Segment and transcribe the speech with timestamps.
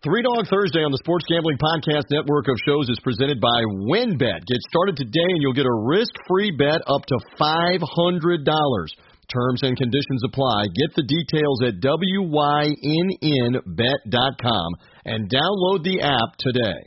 [0.00, 4.48] Three Dog Thursday on the Sports Gambling Podcast Network of shows is presented by WynnBET.
[4.48, 7.84] Get started today and you'll get a risk-free bet up to $500.
[7.84, 10.72] Terms and conditions apply.
[10.72, 12.00] Get the details at WYNNBet.com
[15.04, 16.80] and download the app today.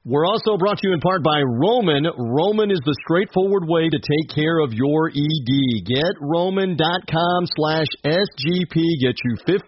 [0.00, 2.08] We're also brought to you in part by Roman.
[2.16, 5.52] Roman is the straightforward way to take care of your ED.
[5.84, 8.80] Get Roman.com slash SGP.
[9.04, 9.60] Get you $15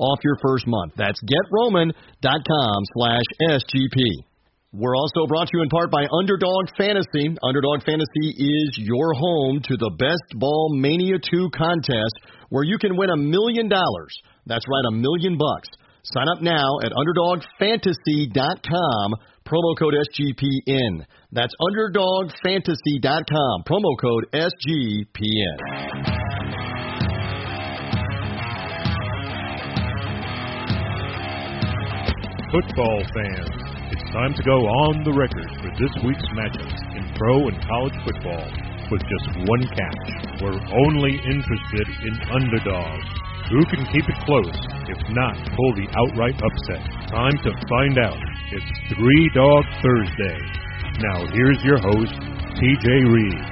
[0.00, 0.94] off your first month.
[0.96, 3.28] That's GetRoman.com slash
[3.60, 4.24] SGP.
[4.72, 7.36] We're also brought to you in part by Underdog Fantasy.
[7.44, 12.16] Underdog Fantasy is your home to the Best Ball Mania 2 contest
[12.48, 14.16] where you can win a million dollars.
[14.46, 15.68] That's right, a million bucks.
[16.14, 19.14] Sign up now at UnderdogFantasy.com,
[19.44, 21.04] promo code SGPN.
[21.32, 25.56] That's UnderdogFantasy.com, promo code SGPN.
[32.52, 33.50] Football fans,
[33.90, 37.96] it's time to go on the record for this week's matchups in pro and college
[38.06, 38.46] football
[38.92, 40.08] with just one catch.
[40.40, 43.25] We're only interested in underdogs.
[43.46, 44.58] Who can keep it close,
[44.90, 46.82] if not pull the outright upset?
[47.06, 48.18] Time to find out.
[48.50, 50.38] It's Three Dog Thursday.
[50.98, 52.10] Now here's your host,
[52.58, 53.42] TJ Reed.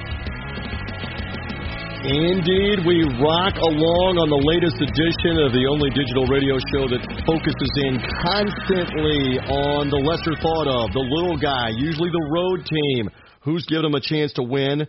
[2.11, 6.99] Indeed, we rock along on the latest edition of the only digital radio show that
[7.23, 13.07] focuses in constantly on the lesser thought of, the little guy, usually the road team.
[13.47, 14.83] Who's given them a chance to win?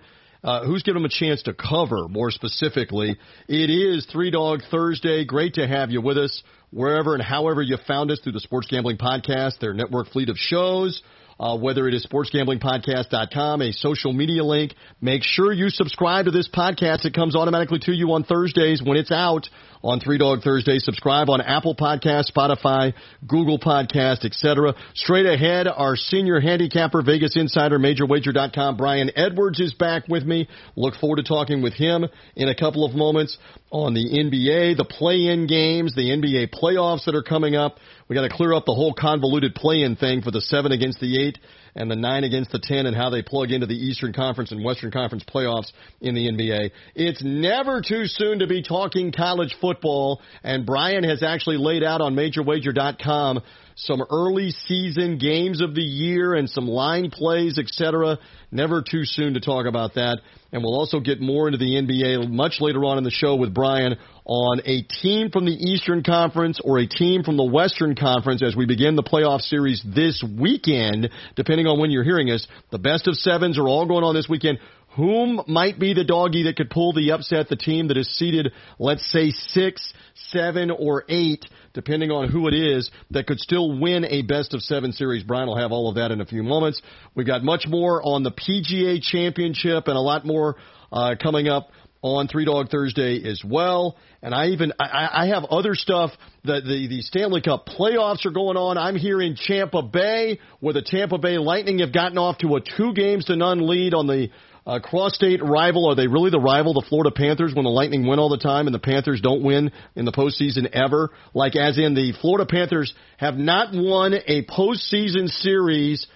[0.47, 3.17] Uh, who's given them a chance to cover, more specifically?
[3.49, 5.25] It is Three Dog Thursday.
[5.25, 8.69] Great to have you with us wherever and however you found us through the Sports
[8.71, 11.03] Gambling Podcast, their network fleet of shows.
[11.39, 14.75] Uh, whether it is sportsgamblingpodcast.com, a social media link.
[15.03, 17.05] Make sure you subscribe to this podcast.
[17.05, 19.49] It comes automatically to you on Thursdays when it's out
[19.83, 20.79] on Three Dog Thursday.
[20.79, 22.95] Subscribe on Apple Podcast, Spotify,
[23.27, 24.75] Google Podcast, etc.
[24.95, 30.49] Straight ahead, our senior handicapper, Vegas Insider, MajorWager.com, Brian Edwards is back with me.
[30.75, 33.37] Look forward to talking with him in a couple of moments
[33.71, 37.77] on the NBA, the play-in games, the NBA playoffs that are coming up.
[38.09, 41.21] We got to clear up the whole convoluted play-in thing for the seven against the
[41.21, 41.39] eight
[41.75, 44.65] and the nine against the ten and how they plug into the Eastern Conference and
[44.65, 46.71] Western Conference playoffs in the NBA.
[46.95, 52.01] It's never too soon to be talking college football, and Brian has actually laid out
[52.01, 53.43] on MajorWager.com
[53.75, 58.19] some early season games of the year and some line plays, etc.
[58.51, 60.21] Never too soon to talk about that.
[60.53, 63.53] And we'll also get more into the NBA much later on in the show with
[63.53, 68.43] Brian on a team from the Eastern Conference or a team from the Western Conference
[68.43, 72.47] as we begin the playoff series this weekend, depending on when you're hearing us.
[72.71, 74.59] The best of sevens are all going on this weekend.
[74.97, 78.53] Whom might be the doggy that could pull the upset, the team that is seated,
[78.79, 79.93] let's say six,
[80.31, 81.45] seven, or eight,
[81.77, 85.23] depending on who it is, that could still win a best of seven series.
[85.23, 86.81] Brian will have all of that in a few moments.
[87.15, 90.57] We've got much more on the PGA Championship and a lot more
[90.91, 91.69] uh, coming up
[92.03, 93.97] on Three Dog Thursday as well.
[94.23, 96.13] And I even I, I have other stuff.
[96.45, 98.79] The, the the Stanley Cup playoffs are going on.
[98.79, 102.61] I'm here in Tampa Bay, where the Tampa Bay Lightning have gotten off to a
[102.61, 104.29] two games to none lead on the
[104.67, 105.89] uh, cross-state rival.
[105.89, 108.67] Are they really the rival, the Florida Panthers, when the Lightning win all the time
[108.67, 111.11] and the Panthers don't win in the postseason ever?
[111.35, 116.07] Like, as in the Florida Panthers have not won a postseason series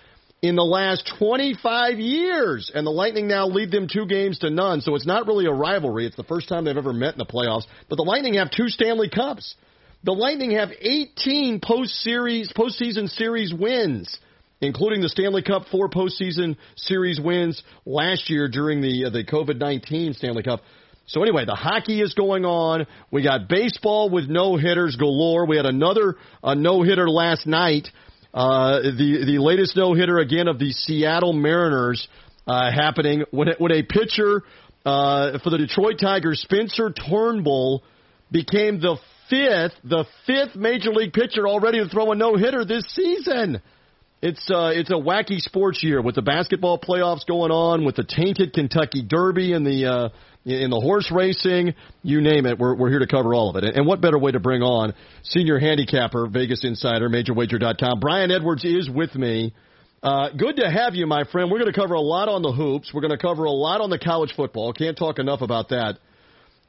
[0.43, 4.81] in the last 25 years, and the Lightning now lead them two games to none.
[4.81, 6.07] So it's not really a rivalry.
[6.07, 7.67] It's the first time they've ever met in the playoffs.
[7.89, 9.55] But the Lightning have two Stanley Cups.
[10.03, 14.19] The Lightning have 18 post series postseason series wins
[14.61, 19.59] including the Stanley Cup four postseason series wins last year during the uh, the COVID
[19.59, 20.61] nineteen Stanley Cup.
[21.07, 22.87] So anyway, the hockey is going on.
[23.11, 25.45] We got baseball with no hitters galore.
[25.47, 27.89] We had another uh, no hitter last night.
[28.33, 32.07] Uh, the the latest no hitter again of the Seattle Mariners
[32.47, 34.43] uh, happening when it, when a pitcher
[34.87, 37.83] uh, for the Detroit Tigers, Spencer Turnbull,
[38.31, 38.99] became the
[39.29, 43.61] fifth the fifth major league pitcher already to throw a no hitter this season.
[44.23, 48.05] It's uh, it's a wacky sports year with the basketball playoffs going on, with the
[48.05, 50.09] tainted Kentucky Derby and the uh,
[50.45, 52.59] in the horse racing, you name it.
[52.59, 53.77] We're we're here to cover all of it.
[53.77, 58.01] And what better way to bring on senior handicapper, Vegas Insider, MajorWager.com.
[58.01, 59.55] Brian Edwards is with me.
[60.03, 61.51] Uh, good to have you, my friend.
[61.51, 62.91] We're going to cover a lot on the hoops.
[62.93, 64.73] We're going to cover a lot on the college football.
[64.73, 65.99] Can't talk enough about that.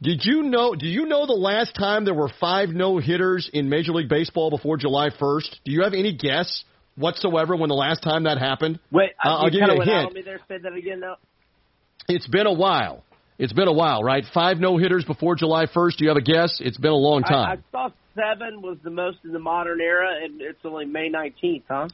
[0.02, 0.74] Did you know?
[0.74, 4.50] Do you know the last time there were five no hitters in Major League Baseball
[4.50, 5.56] before July 1st?
[5.66, 6.64] Do you have any guess?
[6.96, 8.80] Whatsoever when the last time that happened?
[8.92, 10.14] Wait, uh, I'll give you a hint.
[10.14, 10.40] Me there.
[10.48, 11.18] Say that again now.
[12.08, 13.04] It's been a while.
[13.38, 14.24] It's been a while, right?
[14.34, 15.98] Five no hitters before July 1st.
[15.98, 16.60] Do you have a guess?
[16.60, 17.64] It's been a long time.
[17.74, 21.10] I, I saw seven was the most in the modern era, and it's only May
[21.10, 21.88] 19th, huh?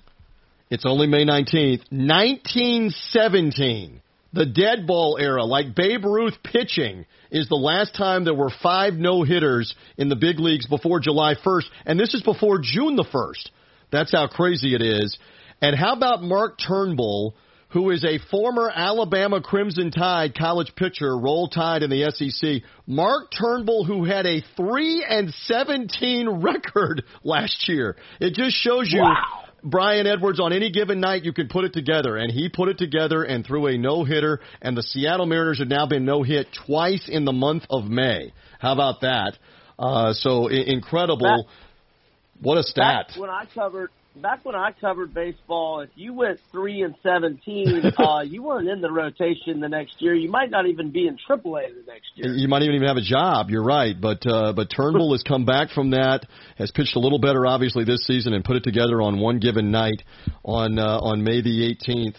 [0.70, 1.90] It's only May 19th.
[1.90, 4.02] 1917,
[4.34, 8.96] the dead ball era, like Babe Ruth pitching, is the last time there were five
[8.96, 13.06] no hitters in the big leagues before July 1st, and this is before June the
[13.06, 13.50] 1st.
[13.92, 15.18] That's how crazy it is.
[15.62, 17.36] And how about Mark Turnbull?
[17.72, 22.64] who is a former Alabama Crimson Tide college pitcher, roll tide in the SEC.
[22.86, 27.98] Mark Turnbull, who had a three and seventeen record last year.
[28.22, 29.02] It just shows you.
[29.02, 29.44] Wow.
[29.64, 32.78] Brian Edwards on any given night you can put it together and he put it
[32.78, 36.48] together and threw a no hitter and the Seattle Mariners have now been no hit
[36.66, 38.32] twice in the month of May.
[38.60, 39.34] How about that?
[39.78, 41.48] Uh, so I- incredible.
[41.48, 41.54] That-
[42.42, 43.10] what a stat.
[43.10, 43.90] Back when I covered
[44.22, 48.82] back when I covered baseball, if you went three and seventeen, uh, you weren't in
[48.82, 50.14] the rotation the next year.
[50.14, 52.34] You might not even be in AAA the next year.
[52.34, 53.50] You might even have a job.
[53.50, 56.26] You're right, but uh, but Turnbull has come back from that,
[56.58, 59.72] has pitched a little better, obviously this season, and put it together on one given
[59.72, 60.02] night
[60.44, 62.16] on uh, on May the 18th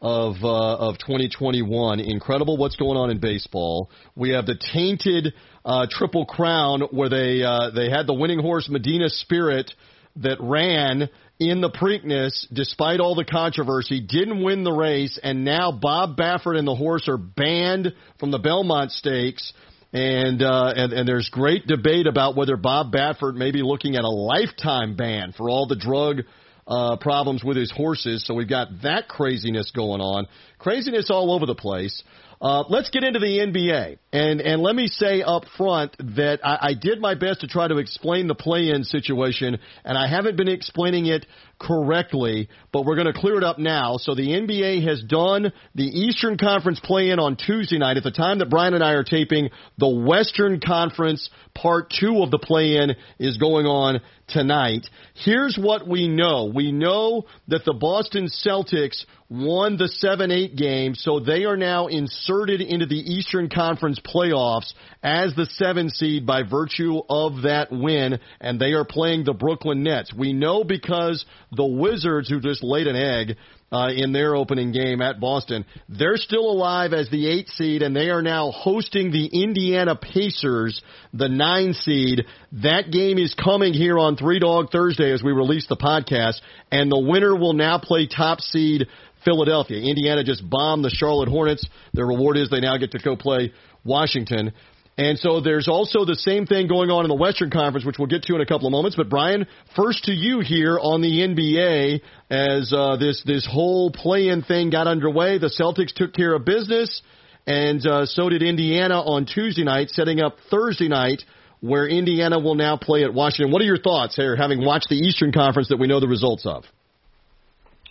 [0.00, 2.00] of uh, of 2021.
[2.00, 3.90] Incredible what's going on in baseball.
[4.16, 5.32] We have the tainted
[5.64, 9.72] uh, Triple Crown where they uh, they had the winning horse Medina Spirit
[10.16, 15.72] that ran in the Preakness despite all the controversy, didn't win the race, and now
[15.72, 19.52] Bob Baffert and the horse are banned from the Belmont Stakes.
[19.94, 24.04] And, uh, and and there's great debate about whether Bob Baffert may be looking at
[24.04, 26.22] a lifetime ban for all the drug
[26.66, 28.24] uh, problems with his horses.
[28.26, 30.26] So we've got that craziness going on,
[30.58, 32.02] craziness all over the place.
[32.42, 36.58] Uh, let's get into the NBA, and and let me say up front that I,
[36.60, 40.48] I did my best to try to explain the play-in situation, and I haven't been
[40.48, 41.24] explaining it
[41.62, 43.96] correctly, but we're going to clear it up now.
[43.96, 47.96] So the NBA has done the Eastern Conference play-in on Tuesday night.
[47.96, 52.30] At the time that Brian and I are taping, the Western Conference Part Two of
[52.30, 54.86] the play-in is going on tonight.
[55.14, 56.50] Here's what we know.
[56.52, 62.60] We know that the Boston Celtics won the 7-8 game, so they are now inserted
[62.60, 64.72] into the Eastern Conference playoffs
[65.02, 69.82] as the 7 seed by virtue of that win, and they are playing the Brooklyn
[69.82, 70.12] Nets.
[70.12, 73.36] We know because the Wizards, who just laid an egg,
[73.72, 75.64] uh, in their opening game at Boston.
[75.88, 80.82] They're still alive as the eight seed, and they are now hosting the Indiana Pacers,
[81.14, 82.26] the nine seed.
[82.62, 86.40] That game is coming here on Three Dog Thursday as we release the podcast,
[86.70, 88.86] and the winner will now play top seed
[89.24, 89.78] Philadelphia.
[89.78, 91.66] Indiana just bombed the Charlotte Hornets.
[91.94, 93.52] Their reward is they now get to go play
[93.84, 94.52] Washington.
[94.98, 98.08] And so there's also the same thing going on in the Western Conference, which we'll
[98.08, 98.94] get to in a couple of moments.
[98.94, 104.42] But Brian, first to you here on the NBA as uh, this this whole play-in
[104.42, 105.38] thing got underway.
[105.38, 107.00] The Celtics took care of business,
[107.46, 111.22] and uh, so did Indiana on Tuesday night, setting up Thursday night,
[111.60, 113.50] where Indiana will now play at Washington.
[113.50, 116.44] What are your thoughts here, having watched the Eastern Conference that we know the results
[116.44, 116.64] of?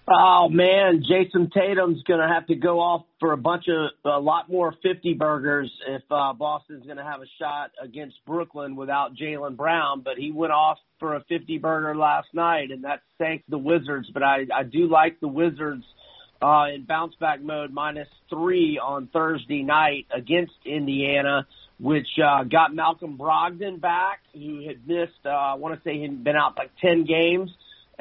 [0.07, 4.19] Oh man, Jayson Tatum's going to have to go off for a bunch of a
[4.19, 9.15] lot more 50 burgers if uh, Boston's going to have a shot against Brooklyn without
[9.15, 10.01] Jaylen Brown.
[10.01, 14.09] But he went off for a 50 burger last night, and that sank the Wizards.
[14.11, 15.85] But I I do like the Wizards
[16.41, 21.45] uh, in bounce back mode, minus three on Thursday night against Indiana,
[21.79, 26.23] which uh, got Malcolm Brogdon back, who had missed uh, I want to say he'd
[26.23, 27.51] been out like 10 games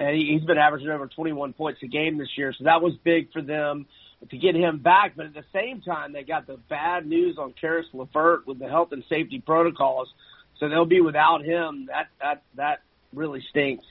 [0.01, 2.55] and he, he's been averaging over 21 points a game this year.
[2.57, 3.87] So that was big for them
[4.31, 5.13] to get him back.
[5.15, 8.69] But at the same time, they got the bad news on Caris LeVert with the
[8.69, 10.09] health and safety protocols.
[10.59, 11.87] So they'll be without him.
[11.87, 12.79] That that that
[13.15, 13.85] really stinks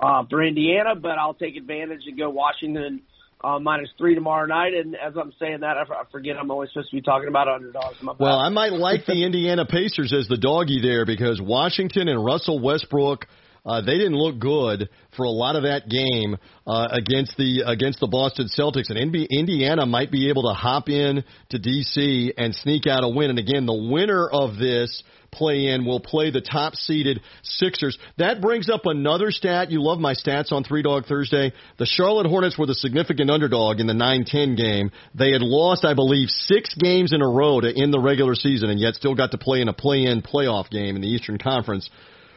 [0.00, 0.94] uh, for Indiana.
[0.94, 3.02] But I'll take advantage and go Washington
[3.42, 4.72] uh, minus three tomorrow night.
[4.74, 7.28] And as I'm saying that, I, f- I forget I'm only supposed to be talking
[7.28, 7.96] about underdogs.
[8.18, 12.60] Well, I might like the Indiana Pacers as the doggy there because Washington and Russell
[12.60, 13.26] Westbrook.
[13.66, 17.98] Uh, they didn't look good for a lot of that game uh, against the against
[17.98, 22.86] the Boston Celtics, and Indiana might be able to hop in to DC and sneak
[22.86, 23.30] out a win.
[23.30, 27.98] And again, the winner of this play in will play the top seeded Sixers.
[28.18, 29.70] That brings up another stat.
[29.70, 31.52] You love my stats on Three Dog Thursday.
[31.78, 34.90] The Charlotte Hornets were the significant underdog in the 9-10 game.
[35.14, 38.70] They had lost, I believe, six games in a row to end the regular season,
[38.70, 41.38] and yet still got to play in a play in playoff game in the Eastern
[41.38, 41.90] Conference.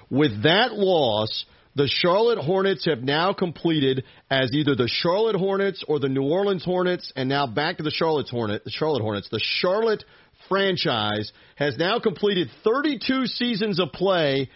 [0.10, 6.00] With that loss, the Charlotte Hornets have now completed as either the Charlotte Hornets or
[6.00, 9.30] the New Orleans Hornets, and now back to the Charlotte Hornet, the Charlotte Hornets.
[9.30, 10.04] The Charlotte
[10.48, 14.50] franchise has now completed 32 seasons of play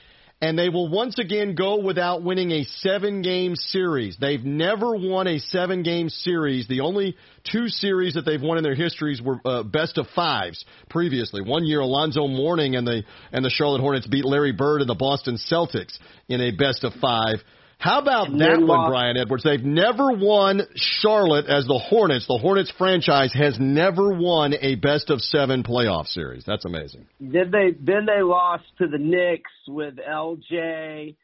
[0.43, 4.17] and they will once again go without winning a seven game series.
[4.19, 6.67] They've never won a seven game series.
[6.67, 7.15] The only
[7.49, 11.41] two series that they've won in their histories were uh, best of fives previously.
[11.41, 14.95] One year, Alonzo Mourning and the and the Charlotte Hornets beat Larry Bird and the
[14.95, 15.97] Boston Celtics
[16.27, 17.37] in a best of five.
[17.83, 19.43] How about And that one, lost- Brian Edwards?
[19.43, 22.25] They've never won Charlotte as the Hornets.
[22.27, 26.45] The Hornets franchise has never won a best of seven playoff series.
[26.45, 27.07] That's amazing.
[27.19, 31.15] Then they then they lost to the Knicks with LJ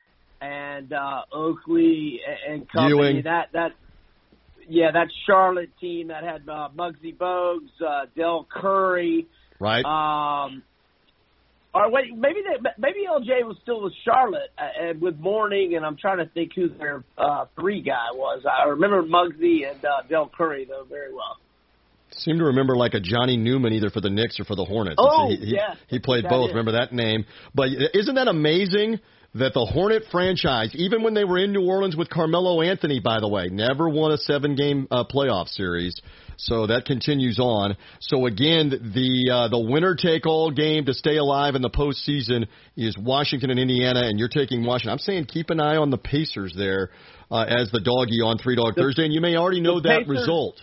[0.41, 2.89] and uh Oakley and- company.
[2.89, 3.21] Ewing.
[3.23, 3.71] That that
[4.67, 9.27] yeah, that Charlotte team that had uh, Muggsy Bogues, uh, Del Curry.
[9.61, 9.83] Right?
[9.85, 10.61] Um,
[11.79, 15.85] or wait, maybe they, maybe LJ was still with Charlotte uh, and with Mourning, and
[15.85, 18.43] I'm trying to think who their uh, three guy was.
[18.45, 21.37] I remember Muggsy and uh, Del Curry though very well.
[22.11, 24.97] seem to remember like a Johnny Newman either for the Knicks or for the Hornets.
[24.99, 25.75] Oh, he, he, yeah.
[25.87, 26.49] he played That both.
[26.49, 26.55] is.
[26.55, 27.25] Remember that name?
[27.55, 28.99] But isn't that amazing
[29.35, 33.19] that the Hornet franchise, even when they were in New Orleans with Carmelo Anthony, by
[33.19, 35.99] the way, never won a seven-game uh, playoff series.
[36.37, 37.75] So that continues on.
[37.99, 42.47] So again, the uh, the winner take all game to stay alive in the postseason
[42.77, 44.93] is Washington and Indiana, and you're taking Washington.
[44.93, 46.91] I'm saying keep an eye on the Pacers there
[47.29, 49.99] uh, as the doggy on Three Dog The- Thursday, and you may already know that
[50.03, 50.61] Pacers- result.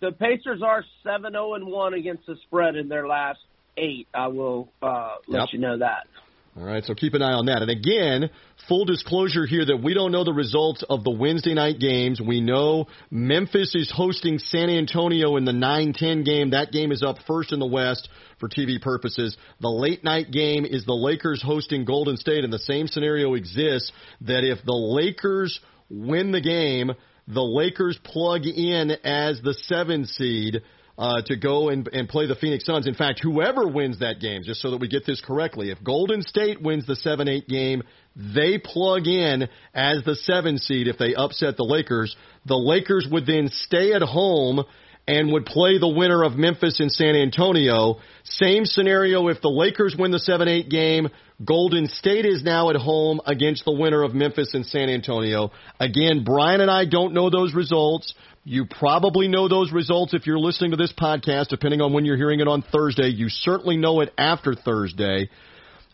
[0.00, 3.38] The Pacers are seven zero and one against the spread in their last
[3.78, 4.08] eight.
[4.12, 5.48] I will uh, let Yep.
[5.52, 6.06] you know that.
[6.54, 7.62] All right, so keep an eye on that.
[7.62, 8.28] And again,
[8.68, 12.20] full disclosure here that we don't know the results of the Wednesday night games.
[12.20, 16.50] We know Memphis is hosting San Antonio in the 9-10 game.
[16.50, 18.06] That game is up first in the West
[18.38, 19.34] for TV purposes.
[19.60, 23.90] The late night game is the Lakers hosting Golden State, and the same scenario exists
[24.20, 26.90] that if the Lakers win the game,
[27.28, 30.60] the Lakers plug in as the seven seed
[30.98, 32.86] uh, to go and, and play the Phoenix Suns.
[32.86, 36.22] In fact, whoever wins that game, just so that we get this correctly, if Golden
[36.22, 37.82] State wins the 7 8 game,
[38.14, 42.14] they plug in as the 7 seed if they upset the Lakers.
[42.46, 44.64] The Lakers would then stay at home
[45.08, 47.96] and would play the winner of Memphis and San Antonio.
[48.24, 51.08] Same scenario if the Lakers win the 7 8 game.
[51.44, 55.50] Golden State is now at home against the winner of Memphis and San Antonio.
[55.80, 58.14] Again, Brian and I don't know those results.
[58.44, 62.16] You probably know those results if you're listening to this podcast, depending on when you're
[62.16, 63.06] hearing it on Thursday.
[63.08, 65.30] You certainly know it after Thursday.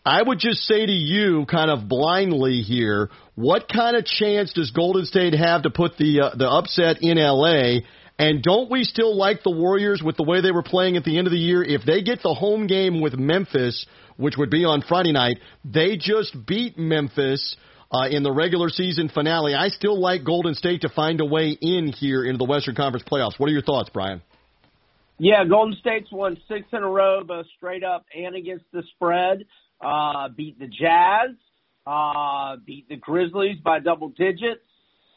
[0.03, 4.71] I would just say to you, kind of blindly here, what kind of chance does
[4.71, 7.81] Golden State have to put the uh, the upset in LA?
[8.17, 11.19] And don't we still like the Warriors with the way they were playing at the
[11.19, 11.63] end of the year?
[11.63, 13.85] If they get the home game with Memphis,
[14.17, 17.55] which would be on Friday night, they just beat Memphis
[17.91, 19.55] uh, in the regular season finale.
[19.55, 23.05] I still like Golden State to find a way in here into the Western Conference
[23.09, 23.39] playoffs.
[23.39, 24.21] What are your thoughts, Brian?
[25.17, 29.45] Yeah, Golden State's won six in a row, both straight up and against the spread.
[29.81, 31.35] Uh, beat the Jazz,
[31.85, 34.61] uh, beat the Grizzlies by double digits,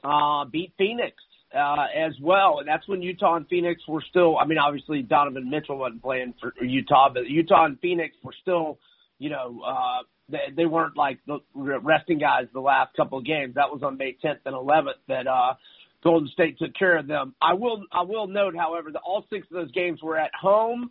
[0.03, 1.17] uh, beat Phoenix
[1.55, 2.59] uh, as well.
[2.59, 4.39] And that's when Utah and Phoenix were still.
[4.39, 8.79] I mean, obviously Donovan Mitchell wasn't playing for Utah, but Utah and Phoenix were still,
[9.19, 10.03] you know, uh,
[10.33, 13.55] they, they weren't like the resting guys the last couple of games.
[13.55, 15.27] That was on May 10th and 11th that.
[15.27, 15.55] uh
[16.03, 17.35] Golden State took care of them.
[17.41, 20.91] I will I will note, however, that all six of those games were at home.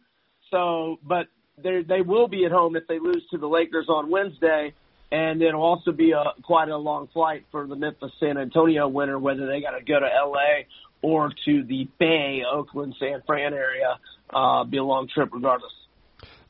[0.52, 1.28] So, but
[1.62, 4.74] they they will be at home if they lose to the Lakers on Wednesday,
[5.12, 9.20] and it'll also be a quite a long flight for the Memphis San Antonio winner,
[9.20, 10.68] whether they got to go to L.A.
[11.02, 14.00] or to the Bay, Oakland, San Fran area.
[14.34, 15.72] Uh, be a long trip regardless.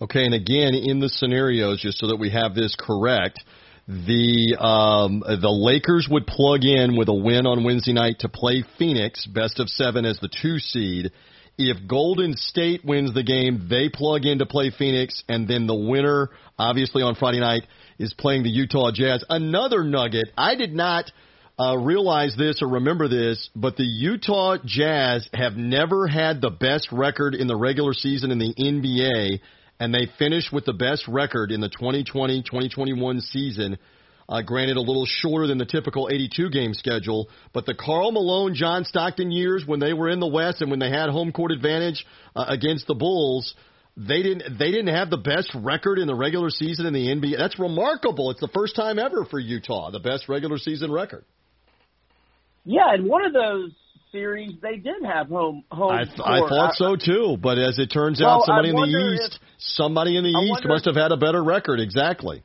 [0.01, 3.39] Okay, and again, in the scenarios, just so that we have this correct,
[3.87, 8.63] the um, the Lakers would plug in with a win on Wednesday night to play
[8.79, 11.11] Phoenix, best of seven as the two seed.
[11.59, 15.75] If Golden State wins the game, they plug in to play Phoenix, and then the
[15.75, 17.67] winner, obviously on Friday night,
[17.99, 19.23] is playing the Utah Jazz.
[19.29, 20.29] Another nugget.
[20.35, 21.11] I did not
[21.59, 26.91] uh, realize this or remember this, but the Utah Jazz have never had the best
[26.91, 29.41] record in the regular season in the NBA,
[29.81, 33.79] and they finished with the best record in the 2020-2021 season.
[34.29, 38.53] Uh, granted, a little shorter than the typical 82 game schedule, but the Karl Malone,
[38.53, 41.51] John Stockton years when they were in the West and when they had home court
[41.51, 43.55] advantage uh, against the Bulls,
[43.97, 47.39] they didn't they didn't have the best record in the regular season in the NBA.
[47.39, 48.29] That's remarkable.
[48.29, 51.25] It's the first time ever for Utah, the best regular season record.
[52.65, 53.71] Yeah, and one of those
[54.11, 55.91] series they did have home home.
[55.91, 59.39] I, I thought so too, but as it turns Well, out, somebody in the East,
[59.57, 61.79] somebody in the I East must have had a better record.
[61.79, 62.43] Exactly.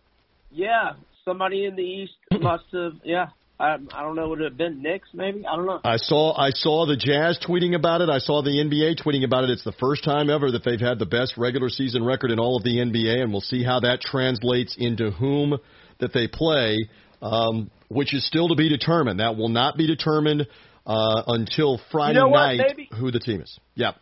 [0.51, 0.93] Yeah,
[1.25, 2.95] somebody in the East must have.
[3.05, 3.27] Yeah,
[3.59, 4.29] I I don't know.
[4.29, 5.09] Would it have been Knicks?
[5.13, 5.81] Maybe I don't know.
[5.85, 8.09] I saw I saw the Jazz tweeting about it.
[8.09, 9.51] I saw the NBA tweeting about it.
[9.51, 12.57] It's the first time ever that they've had the best regular season record in all
[12.57, 15.59] of the NBA, and we'll see how that translates into whom
[15.99, 16.89] that they play,
[17.23, 19.21] um, which is still to be determined.
[19.21, 20.47] That will not be determined
[20.87, 23.59] uh, until Friday you know night Maybe, who the team is.
[23.75, 23.93] Yeah.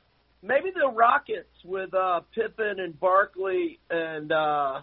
[0.42, 4.82] Maybe the Rockets with uh, Pippen and Barkley and uh,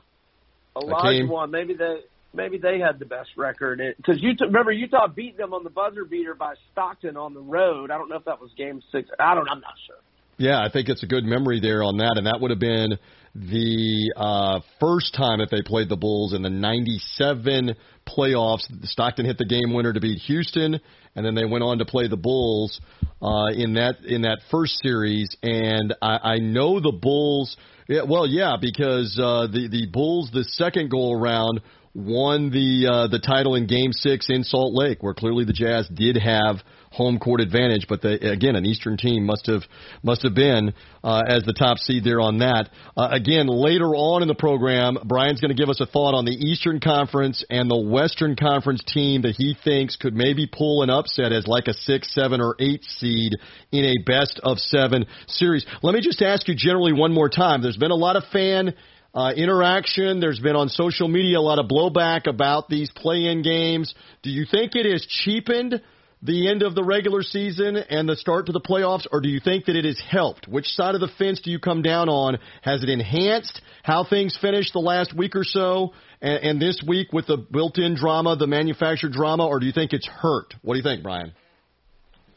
[0.74, 1.52] one.
[1.52, 1.98] Maybe they
[2.34, 6.06] maybe they had the best record because you remember Utah beat them on the buzzer
[6.06, 7.92] beater by Stockton on the road.
[7.92, 9.10] I don't know if that was Game Six.
[9.20, 9.48] I don't.
[9.48, 9.98] I'm not sure.
[10.42, 12.98] Yeah, I think it's a good memory there on that, and that would have been
[13.36, 17.76] the uh, first time that they played the Bulls in the '97
[18.08, 18.66] playoffs.
[18.86, 20.80] Stockton hit the game winner to beat Houston,
[21.16, 22.82] and then they went on to play the Bulls
[23.22, 25.30] uh, in that in that first series.
[25.44, 27.56] And I, I know the Bulls.
[27.88, 31.62] Yeah, well, yeah, because uh, the the Bulls the second go around
[31.94, 35.88] won the uh, the title in Game Six in Salt Lake, where clearly the Jazz
[35.88, 36.58] did have
[36.92, 37.86] home court advantage.
[37.88, 39.62] But again, an Eastern team must have
[40.04, 42.70] must have been uh, as the top seed there on that.
[42.96, 46.26] Uh, again, later on in the program, Brian's going to give us a thought on
[46.26, 50.90] the Eastern Conference and the Western Conference team that he thinks could maybe pull an
[50.90, 53.34] upset as like a six, seven, or eight seed
[53.72, 55.66] in a best of seven series.
[55.82, 57.62] Let me just ask you generally one more time.
[57.62, 58.74] There's been a lot of fan
[59.14, 60.20] uh, interaction.
[60.20, 63.94] There's been on social media a lot of blowback about these play-in games.
[64.24, 65.82] Do you think it has cheapened
[66.24, 69.40] the end of the regular season and the start to the playoffs, or do you
[69.40, 70.48] think that it has helped?
[70.48, 72.38] Which side of the fence do you come down on?
[72.62, 77.12] Has it enhanced how things finished the last week or so, and, and this week
[77.12, 80.54] with the built-in drama, the manufactured drama, or do you think it's hurt?
[80.62, 81.34] What do you think, Brian?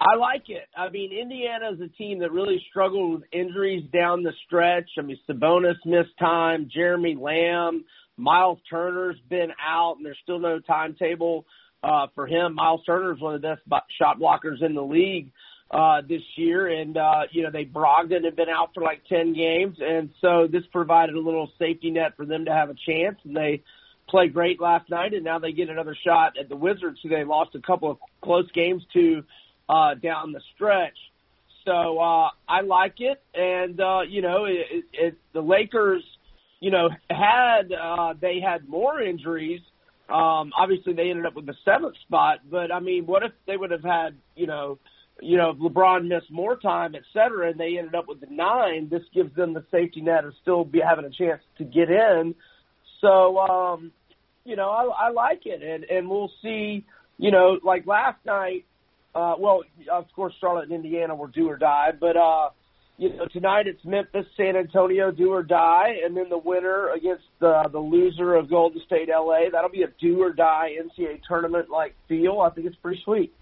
[0.06, 0.68] I like it.
[0.76, 4.90] I mean, Indiana is a team that really struggled with injuries down the stretch.
[4.98, 7.84] I mean, Sabonis missed time, Jeremy Lamb,
[8.18, 11.46] Miles Turner's been out, and there's still no timetable
[11.82, 12.54] uh, for him.
[12.54, 15.30] Miles Turner is one of the best shot blockers in the league
[15.70, 19.32] uh, this year, and uh, you know they Brogdon had been out for like ten
[19.32, 23.16] games, and so this provided a little safety net for them to have a chance,
[23.24, 23.62] and they
[24.08, 27.24] played great last night, and now they get another shot at the Wizards, who they
[27.24, 29.24] lost a couple of close games to
[29.68, 30.96] uh, down the stretch.
[31.64, 36.04] So uh, I like it, and uh, you know, it, it, the Lakers,
[36.60, 39.62] you know, had uh, they had more injuries.
[40.10, 43.56] Um, obviously, they ended up with the seventh spot, but I mean, what if they
[43.56, 44.78] would have had, you know,
[45.20, 48.26] you know, if LeBron missed more time, et cetera, and they ended up with the
[48.28, 51.88] nine, this gives them the safety net of still be having a chance to get
[51.88, 52.34] in.
[53.00, 53.92] So, um,
[54.44, 56.84] you know, I, I like it, and and we'll see.
[57.16, 58.66] You know, like last night,
[59.14, 62.50] uh, well, of course, Charlotte and Indiana were do or die, but uh,
[62.96, 67.24] you know, tonight it's Memphis, San Antonio, do or die, and then the winner against
[67.40, 69.50] the the loser of Golden State, LA.
[69.52, 72.40] That'll be a do or die NCAA tournament like feel.
[72.40, 73.32] I think it's pretty sweet.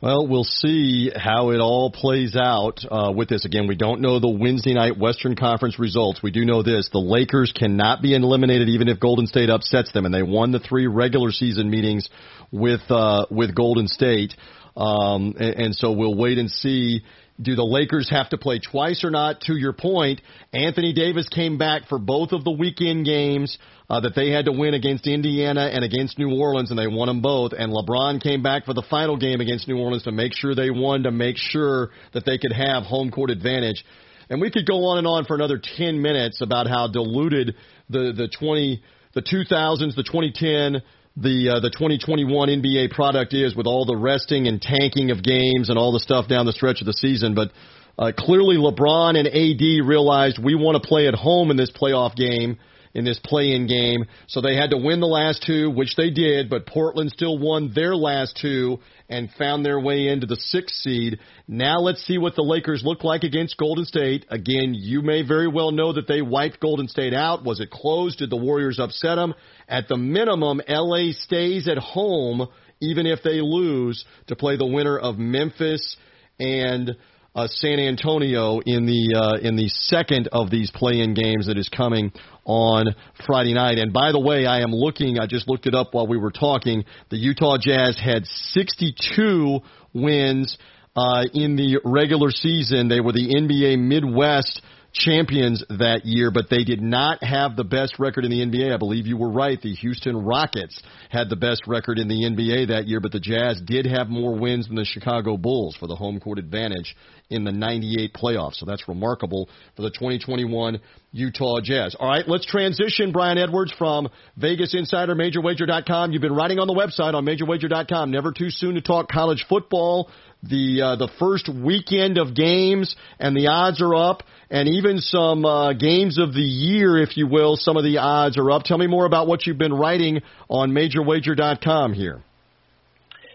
[0.00, 3.44] Well, we'll see how it all plays out uh, with this.
[3.44, 6.22] Again, we don't know the Wednesday night Western Conference results.
[6.22, 10.06] We do know this: the Lakers cannot be eliminated even if Golden State upsets them,
[10.06, 12.08] and they won the three regular season meetings
[12.52, 14.34] with uh, with Golden State.
[14.78, 17.02] Um, and, and so we'll wait and see.
[17.40, 19.42] Do the Lakers have to play twice or not?
[19.42, 20.20] To your point,
[20.52, 23.58] Anthony Davis came back for both of the weekend games
[23.90, 27.06] uh, that they had to win against Indiana and against New Orleans, and they won
[27.06, 27.52] them both.
[27.56, 30.70] And LeBron came back for the final game against New Orleans to make sure they
[30.70, 33.84] won, to make sure that they could have home court advantage.
[34.30, 37.54] And we could go on and on for another 10 minutes about how diluted
[37.88, 38.82] the, the 20,
[39.14, 40.82] the 2000s, the 2010,
[41.20, 45.68] the uh, the 2021 NBA product is with all the resting and tanking of games
[45.68, 47.34] and all the stuff down the stretch of the season.
[47.34, 47.50] But
[47.98, 52.14] uh, clearly, LeBron and AD realized we want to play at home in this playoff
[52.14, 52.58] game
[52.98, 54.04] in this play-in game.
[54.26, 57.72] So they had to win the last two, which they did, but Portland still won
[57.74, 61.18] their last two and found their way into the sixth seed.
[61.46, 64.26] Now let's see what the Lakers look like against Golden State.
[64.30, 67.44] Again, you may very well know that they wiped Golden State out.
[67.44, 68.16] Was it close?
[68.16, 69.34] Did the Warriors upset them?
[69.68, 72.48] At the minimum, LA stays at home
[72.80, 75.96] even if they lose to play the winner of Memphis
[76.38, 76.96] and
[77.38, 81.68] uh, San Antonio in the uh, in the second of these play-in games that is
[81.68, 82.10] coming
[82.44, 82.86] on
[83.26, 83.78] Friday night.
[83.78, 85.20] And by the way, I am looking.
[85.20, 86.84] I just looked it up while we were talking.
[87.10, 89.60] The Utah Jazz had 62
[89.94, 90.58] wins
[90.96, 92.88] uh, in the regular season.
[92.88, 94.60] They were the NBA Midwest
[94.92, 98.72] champions that year, but they did not have the best record in the NBA.
[98.72, 99.60] I believe you were right.
[99.60, 103.60] The Houston Rockets had the best record in the NBA that year, but the Jazz
[103.64, 106.96] did have more wins than the Chicago Bulls for the home court advantage
[107.30, 108.54] in the 98 playoffs.
[108.54, 110.80] So that's remarkable for the 2021
[111.12, 111.94] Utah Jazz.
[111.98, 116.12] All right, let's transition, Brian Edwards from Vegas Insider, MajorWager.com.
[116.12, 118.10] You've been writing on the website on MajorWager.com.
[118.10, 120.10] Never too soon to talk college football.
[120.42, 125.44] The uh, the first weekend of games, and the odds are up, and even some
[125.44, 127.56] uh, games of the year, if you will.
[127.56, 128.62] Some of the odds are up.
[128.62, 132.22] Tell me more about what you've been writing on MajorWager.com here.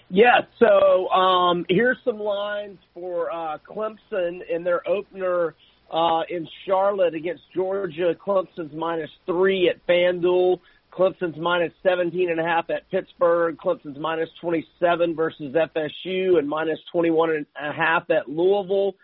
[0.09, 5.55] Yeah, so um, here's some lines for uh, Clemson in their opener
[5.91, 8.13] uh, in Charlotte against Georgia.
[8.13, 10.59] Clemson's minus three at FanDuel.
[10.93, 13.57] Clemson's minus 17 and a half at Pittsburgh.
[13.57, 18.95] Clemson's minus 27 versus FSU and minus 21 and a half at Louisville.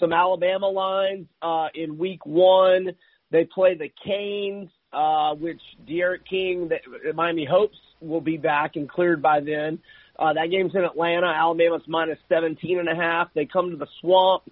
[0.00, 2.92] Some Alabama lines uh, in week one.
[3.30, 8.88] They play the Canes, uh, which D'Eriq King, the Miami hopes will be back and
[8.88, 9.78] cleared by then.
[10.18, 11.26] Uh, that game's in Atlanta.
[11.26, 13.28] Alabama's minus 17 and a half.
[13.34, 14.44] They come to the swamp.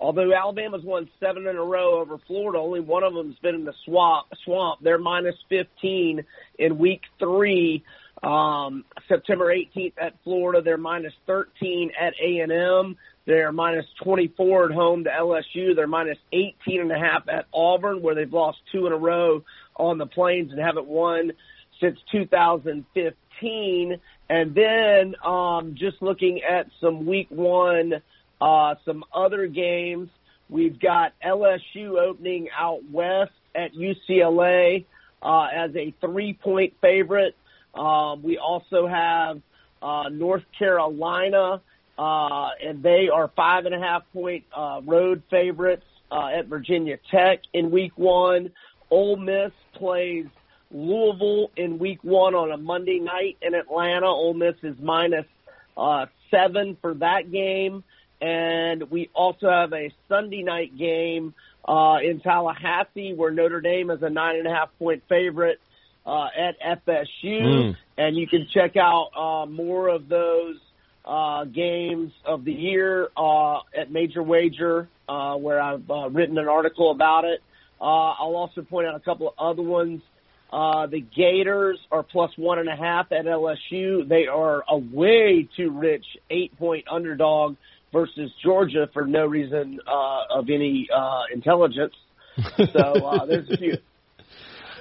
[0.00, 3.64] Although Alabama's won seven in a row over Florida, only one of them's been in
[3.64, 4.28] the swamp.
[4.44, 4.80] Swamp.
[4.82, 6.24] They're minus 15
[6.58, 7.84] in week three.
[8.22, 12.96] Um, September 18th at Florida, they're minus 13 at A&M.
[13.26, 15.76] They're minus 24 at home to LSU.
[15.76, 19.44] They're minus 18 and a half at Auburn, where they've lost two in a row
[19.76, 21.32] on the plains and haven't won
[21.78, 24.00] since 2015.
[24.28, 28.02] And then um, just looking at some week one
[28.40, 30.08] uh, some other games,
[30.48, 34.84] we've got LSU opening out west at UCLA
[35.22, 37.36] uh, as a three-point favorite.
[37.74, 39.40] Um, we also have
[39.82, 41.60] uh, North Carolina,
[41.98, 46.98] uh, and they are five and a half point uh, road favorites uh, at Virginia
[47.10, 48.50] Tech in Week One.
[48.90, 50.26] Ole Miss plays
[50.72, 54.06] Louisville in Week One on a Monday night in Atlanta.
[54.06, 55.26] Ole Miss is minus
[55.76, 57.84] uh, seven for that game
[58.20, 61.34] and we also have a Sunday night game
[61.66, 65.60] uh, in Tallahassee where Notre Dame is a nine and a half point favorite
[66.06, 67.76] uh, at FSU, mm.
[67.98, 70.56] and you can check out uh, more of those
[71.04, 76.48] uh, games of the year uh, at Major Wager, uh, where I've uh, written an
[76.48, 77.42] article about it.
[77.80, 80.02] Uh, I'll also point out a couple of other ones.
[80.52, 84.06] Uh, the Gators are plus one and a half at LSU.
[84.08, 87.56] They are a way too rich eight point underdog
[87.92, 91.94] versus Georgia for no reason uh, of any uh, intelligence.
[92.72, 93.78] So uh, there's a few.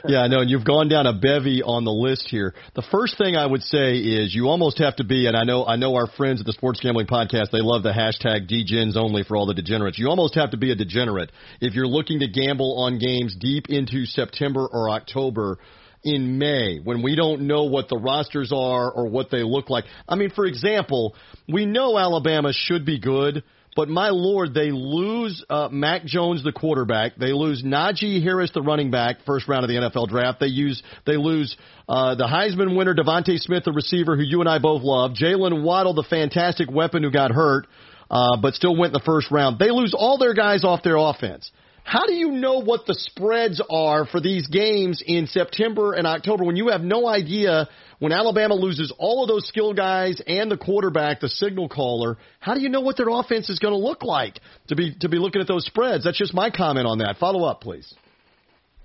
[0.07, 2.53] yeah, I know, and you've gone down a bevy on the list here.
[2.75, 5.65] The first thing I would say is you almost have to be, and I know
[5.65, 9.23] I know our friends at the Sports Gambling Podcast, they love the hashtag DGens only
[9.23, 9.97] for all the degenerates.
[9.97, 13.69] You almost have to be a degenerate if you're looking to gamble on games deep
[13.69, 15.57] into September or October
[16.03, 19.85] in May when we don't know what the rosters are or what they look like.
[20.07, 21.15] I mean, for example,
[21.47, 23.43] we know Alabama should be good,
[23.75, 27.15] but my lord, they lose uh, Mac Jones, the quarterback.
[27.17, 30.39] They lose Najee Harris, the running back, first round of the NFL draft.
[30.39, 31.55] They use they lose
[31.87, 35.11] uh, the Heisman winner DeVonta Smith, the receiver who you and I both love.
[35.11, 37.67] Jaylen Waddle, the fantastic weapon who got hurt,
[38.09, 39.59] uh, but still went in the first round.
[39.59, 41.49] They lose all their guys off their offense.
[41.89, 46.43] How do you know what the spreads are for these games in September and October
[46.43, 50.55] when you have no idea when Alabama loses all of those skill guys and the
[50.55, 52.19] quarterback, the signal caller?
[52.39, 55.09] How do you know what their offense is going to look like to be to
[55.09, 56.03] be looking at those spreads?
[56.03, 57.17] That's just my comment on that.
[57.19, 57.91] Follow up, please.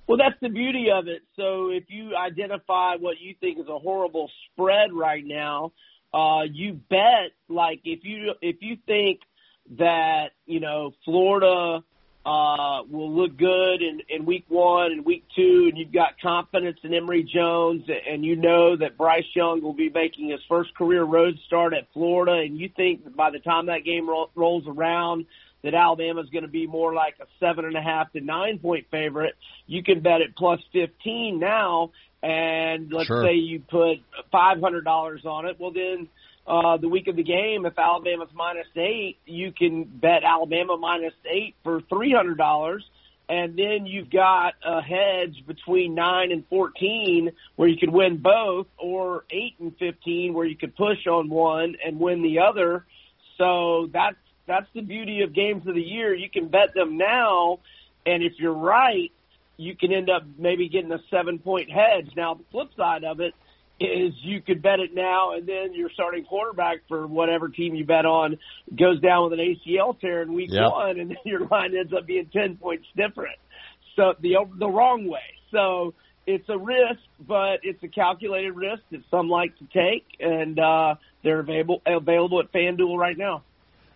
[0.08, 1.20] Well, that's the beauty of it.
[1.36, 5.72] So if you identify what you think is a horrible spread right now,
[6.14, 9.20] uh, you bet like if you if you think
[9.76, 11.84] that you know Florida
[12.26, 16.78] uh, will look good in, in week one and week two, and you've got confidence
[16.82, 21.02] in Emory Jones, and you know that Bryce Young will be making his first career
[21.02, 24.64] road start at Florida, and you think that by the time that game ro- rolls
[24.66, 25.26] around,
[25.62, 28.58] that Alabama is going to be more like a seven and a half to nine
[28.58, 29.34] point favorite,
[29.66, 31.90] you can bet it plus 15 now.
[32.22, 33.22] And let's sure.
[33.22, 33.98] say you put
[34.32, 35.56] $500 on it.
[35.58, 36.08] Well, then
[36.46, 41.14] uh, the week of the game, if Alabama's minus eight, you can bet Alabama minus
[41.24, 42.84] eight for three hundred dollars,
[43.28, 48.66] and then you've got a hedge between nine and fourteen where you could win both,
[48.76, 52.84] or eight and fifteen where you could push on one and win the other.
[53.38, 56.14] So that's that's the beauty of games of the year.
[56.14, 57.60] You can bet them now,
[58.04, 59.10] and if you're right,
[59.56, 62.10] you can end up maybe getting a seven point hedge.
[62.14, 63.34] Now the flip side of it
[63.80, 67.84] is you could bet it now, and then your starting quarterback for whatever team you
[67.84, 68.38] bet on
[68.78, 70.70] goes down with an ACL tear in week yep.
[70.70, 73.36] one, and then your line ends up being ten points different.
[73.96, 75.20] So the the wrong way.
[75.50, 75.94] So
[76.26, 80.94] it's a risk, but it's a calculated risk that some like to take, and uh,
[81.22, 83.42] they're available available at FanDuel right now.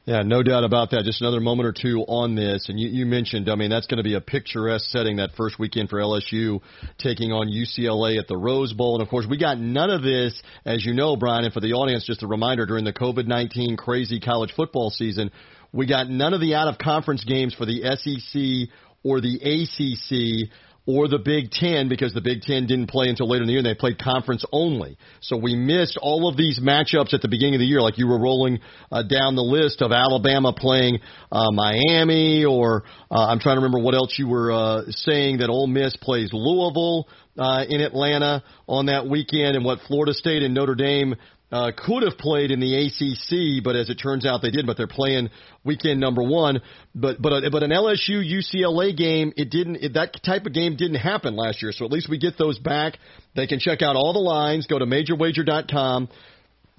[0.08, 1.04] Yeah, no doubt about that.
[1.04, 2.70] Just another moment or two on this.
[2.70, 5.58] And you, you mentioned, I mean, that's going to be a picturesque setting that first
[5.58, 6.62] weekend for LSU
[6.96, 8.94] taking on UCLA at the Rose Bowl.
[8.94, 11.74] And of course, we got none of this, as you know, Brian, and for the
[11.74, 15.30] audience, just a reminder during the COVID 19 crazy college football season,
[15.74, 20.50] we got none of the out of conference games for the SEC or the ACC
[20.88, 23.58] or the Big Ten because the Big Ten didn't play until later in the year
[23.58, 24.96] and they played conference only.
[25.20, 28.08] So we missed all of these matchups at the beginning of the year, like you
[28.08, 33.56] were rolling uh, down the list of Alabama playing uh, Miami, or uh, I'm trying
[33.56, 37.82] to remember what else you were uh, saying that Ole Miss plays Louisville uh, in
[37.82, 41.16] Atlanta on that weekend, and what Florida State and Notre Dame
[41.50, 44.66] uh, could have played in the ACC, but as it turns out they did.
[44.66, 45.30] But they're playing
[45.64, 46.60] weekend number one.
[46.94, 49.76] But but uh, but an LSU UCLA game, it didn't.
[49.76, 51.72] It, that type of game didn't happen last year.
[51.72, 52.98] So at least we get those back.
[53.34, 54.66] They can check out all the lines.
[54.66, 56.08] Go to majorwager.com.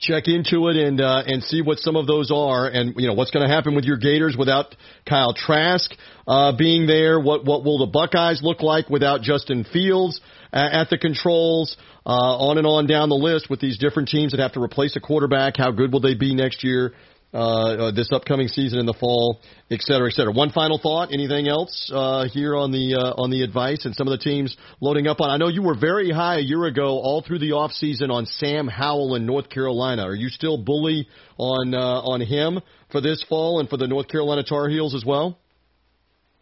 [0.01, 3.15] Check into it and uh, and see what some of those are, and you know
[3.15, 4.73] what's going to happen with your Gators without
[5.05, 5.91] Kyle Trask
[6.25, 7.19] uh, being there.
[7.19, 10.21] What what will the Buckeyes look like without Justin Fields
[10.53, 11.75] uh, at the controls?
[12.10, 14.95] Uh, on and on down the list with these different teams that have to replace
[14.95, 15.58] a quarterback.
[15.58, 16.93] How good will they be next year?
[17.32, 20.34] Uh, uh, this upcoming season in the fall, et cetera, et cetera.
[20.34, 21.13] One final thought.
[21.13, 24.58] Anything else uh, here on the uh, on the advice and some of the teams
[24.82, 25.30] loading up on?
[25.30, 28.26] I know you were very high a year ago, all through the off season on
[28.26, 30.08] Sam Howell in North Carolina.
[30.08, 34.08] Are you still bully on uh, on him for this fall and for the North
[34.08, 35.38] Carolina Tar Heels as well?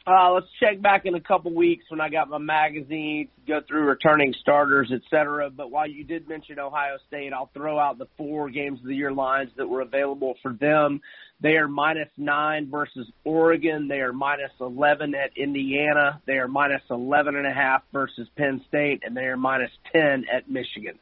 [0.08, 3.90] Uh, let's check back in a couple weeks when I got my magazine, go through
[3.90, 5.50] returning starters, et cetera.
[5.50, 8.96] But while you did mention Ohio State, I'll throw out the four games of the
[8.96, 11.02] year lines that were available for them.
[11.42, 13.90] They are minus nine versus Oregon.
[13.90, 16.22] They are minus 11 at Indiana.
[16.26, 20.24] They are minus 11 and a half versus Penn State, and they are minus 10
[20.34, 20.98] at Michigan.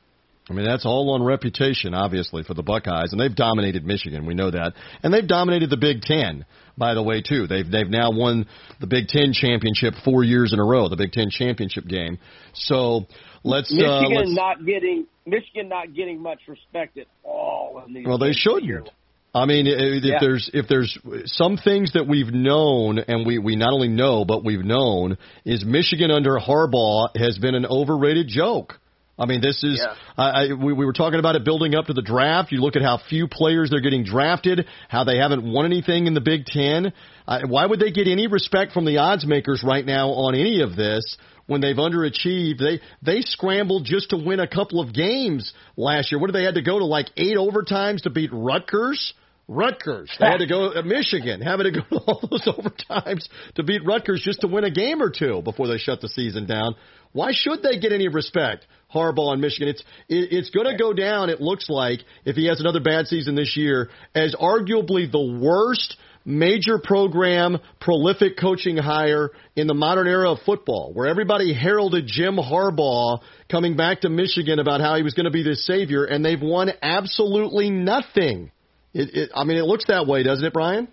[0.50, 4.28] I mean, that's all on reputation, obviously, for the Buckeyes, and they've dominated Michigan.
[4.28, 6.46] We know that, and they've dominated the Big Ten,
[6.78, 7.48] by the way, too.
[7.48, 8.46] They've they've now won
[8.80, 12.20] the Big Ten championship four years in a row, the Big Ten championship game.
[12.54, 13.08] So
[13.44, 17.84] let's Michigan uh, let's, not getting Michigan not getting much respect at all.
[17.88, 18.90] In these well, they shouldn't.
[19.34, 20.18] I mean, if yeah.
[20.22, 24.46] there's if there's some things that we've known, and we we not only know but
[24.46, 28.80] we've known, is Michigan under Harbaugh has been an overrated joke.
[29.18, 29.82] I mean, this is.
[29.82, 29.96] Yeah.
[30.18, 32.52] I, I, we, we were talking about it building up to the draft.
[32.52, 36.14] You look at how few players they're getting drafted, how they haven't won anything in
[36.14, 36.92] the Big Ten.
[37.28, 40.62] Uh, why would they get any respect from the odds makers right now on any
[40.62, 42.60] of this when they've underachieved?
[42.60, 46.20] They they scrambled just to win a couple of games last year.
[46.20, 49.14] What did they had to go to like eight overtimes to beat Rutgers?
[49.48, 50.10] Rutgers.
[50.20, 53.86] They had to go to Michigan, having to go to all those overtimes to beat
[53.86, 56.76] Rutgers just to win a game or two before they shut the season down.
[57.12, 58.66] Why should they get any respect?
[58.94, 59.70] Harbaugh and Michigan.
[59.70, 61.30] It's it, it's going to go down.
[61.30, 65.96] It looks like if he has another bad season this year, as arguably the worst
[66.26, 72.38] major program, prolific coaching hire in the modern era of football, where everybody heralded Jim
[72.38, 76.26] Harbaugh coming back to Michigan about how he was going to be the savior, and
[76.26, 78.52] they've won absolutely nothing.
[78.96, 80.88] It, it, I mean, it looks that way, doesn't it, Brian?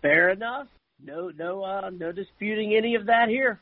[0.00, 0.66] Fair enough.
[1.04, 3.60] No, no, uh, no disputing any of that here.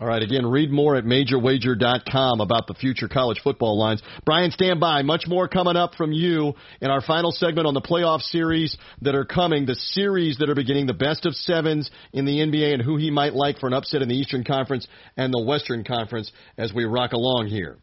[0.00, 4.02] All right, again, read more at majorwager.com about the future college football lines.
[4.24, 5.02] Brian, stand by.
[5.02, 9.14] Much more coming up from you in our final segment on the playoff series that
[9.14, 12.82] are coming, the series that are beginning, the best of sevens in the NBA, and
[12.82, 16.32] who he might like for an upset in the Eastern Conference and the Western Conference
[16.56, 17.76] as we rock along here.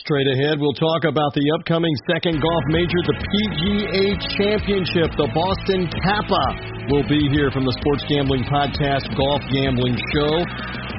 [0.00, 5.12] Straight ahead, we'll talk about the upcoming second golf major, the PGA Championship.
[5.12, 10.32] The Boston Kappa will be here from the Sports Gambling Podcast Golf Gambling Show.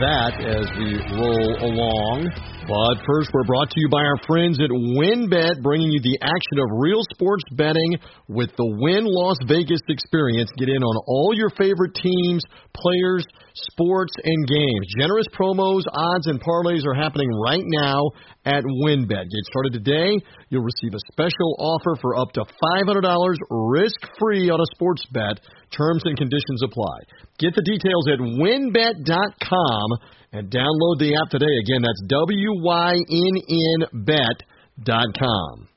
[0.06, 2.30] That as we roll along.
[2.72, 6.56] But first, we're brought to you by our friends at WynnBET, bringing you the action
[6.64, 8.00] of real sports betting
[8.32, 10.48] with the Wynn Las Vegas experience.
[10.56, 12.40] Get in on all your favorite teams,
[12.72, 13.28] players,
[13.76, 14.88] sports, and games.
[14.96, 18.08] Generous promos, odds, and parlays are happening right now
[18.48, 19.28] at WynnBET.
[19.28, 20.16] Get started today.
[20.48, 22.48] You'll receive a special offer for up to
[22.88, 23.04] $500
[23.52, 25.44] risk-free on a sports bet.
[25.76, 27.04] Terms and conditions apply.
[27.36, 29.88] Get the details at wynnbet.com
[30.32, 31.52] and download the app today.
[31.64, 35.68] Again, that's W-Y-N-N bet.com.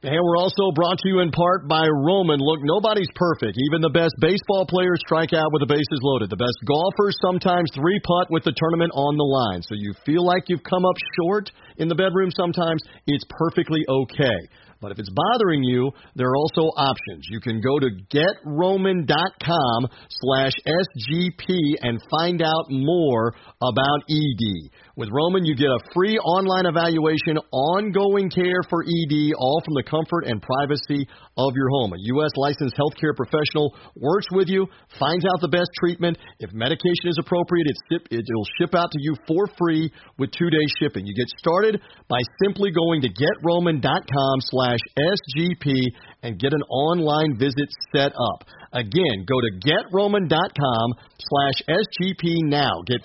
[0.00, 2.38] And we're also brought to you in part by Roman.
[2.38, 3.58] Look, nobody's perfect.
[3.66, 6.30] Even the best baseball players strike out with the bases loaded.
[6.30, 9.62] The best golfers sometimes three putt with the tournament on the line.
[9.66, 14.38] So you feel like you've come up short in the bedroom sometimes, it's perfectly okay.
[14.80, 17.26] But if it's bothering you, there are also options.
[17.30, 24.70] You can go to getroman.com slash SGP and find out more about ED.
[24.98, 29.86] With Roman, you get a free online evaluation, ongoing care for ED, all from the
[29.86, 31.06] comfort and privacy
[31.38, 31.94] of your home.
[31.94, 32.34] A U.S.
[32.34, 34.66] licensed healthcare professional works with you,
[34.98, 36.18] finds out the best treatment.
[36.42, 37.70] If medication is appropriate,
[38.10, 39.86] it'll ship out to you for free
[40.18, 41.06] with two-day shipping.
[41.06, 41.78] You get started
[42.10, 48.44] by simply going to getroman.com slash SGP and get an online visit set up.
[48.72, 52.82] Again, go to getroman.com slash SGP now.
[52.86, 53.00] Get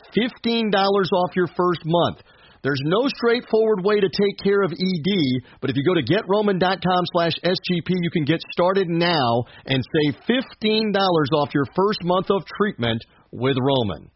[0.46, 2.20] $15 off your first month.
[2.64, 7.04] There's no straightforward way to take care of ED, but if you go to getroman.com
[7.12, 10.94] slash SGP, you can get started now and save $15
[11.34, 14.13] off your first month of treatment with Roman.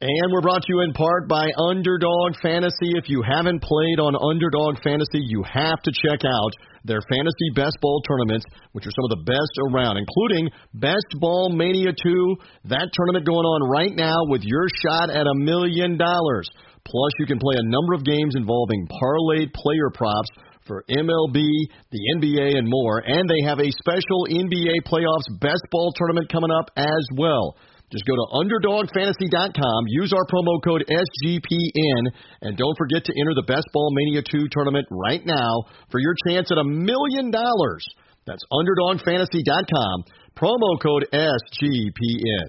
[0.00, 2.94] And we're brought to you in part by Underdog Fantasy.
[2.94, 6.54] If you haven't played on Underdog Fantasy, you have to check out
[6.86, 8.46] their fantasy best ball tournaments,
[8.78, 13.42] which are some of the best around, including Best Ball Mania 2, that tournament going
[13.42, 16.46] on right now with your shot at a million dollars.
[16.86, 20.30] Plus, you can play a number of games involving parlayed player props
[20.62, 21.42] for MLB,
[21.90, 23.02] the NBA, and more.
[23.02, 27.58] And they have a special NBA playoffs best ball tournament coming up as well.
[27.90, 32.02] Just go to UnderdogFantasy.com, use our promo code SGPN,
[32.42, 36.14] and don't forget to enter the Best Ball Mania 2 tournament right now for your
[36.28, 37.86] chance at a million dollars.
[38.26, 40.04] That's UnderdogFantasy.com,
[40.36, 42.48] promo code SGPN.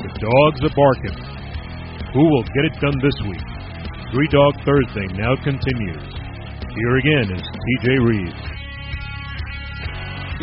[0.00, 1.36] The dogs are barking.
[2.14, 3.44] Who will get it done this week?
[4.12, 6.15] Three Dog Thursday now continues.
[6.76, 8.36] Here again is TJ Reed.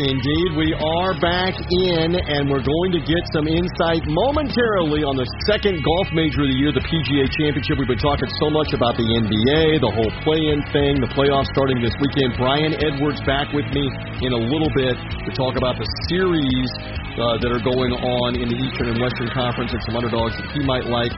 [0.01, 5.29] Indeed, we are back in, and we're going to get some insight momentarily on the
[5.45, 7.77] second golf major of the year, the PGA Championship.
[7.77, 11.77] We've been talking so much about the NBA, the whole play-in thing, the playoffs starting
[11.77, 12.33] this weekend.
[12.41, 13.85] Brian Edwards back with me
[14.25, 16.69] in a little bit to talk about the series
[17.13, 20.49] uh, that are going on in the Eastern and Western Conference and some underdogs that
[20.57, 21.13] he might like.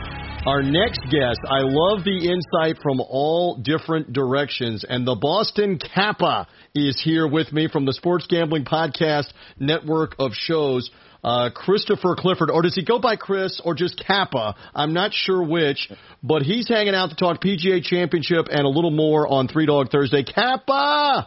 [0.45, 6.45] Our next guest, I love the insight from all different directions, and the Boston Capper
[6.75, 9.25] is here with me from the Sports Gambling Podcast
[9.57, 10.91] network of shows.
[11.23, 14.53] Uh, Christopher Clifford, or does he go by Chris or just Capper?
[14.75, 18.91] I'm not sure which, but he's hanging out to talk PGA Championship and a little
[18.91, 20.23] more on Three Dog Thursday.
[20.23, 21.25] Capper!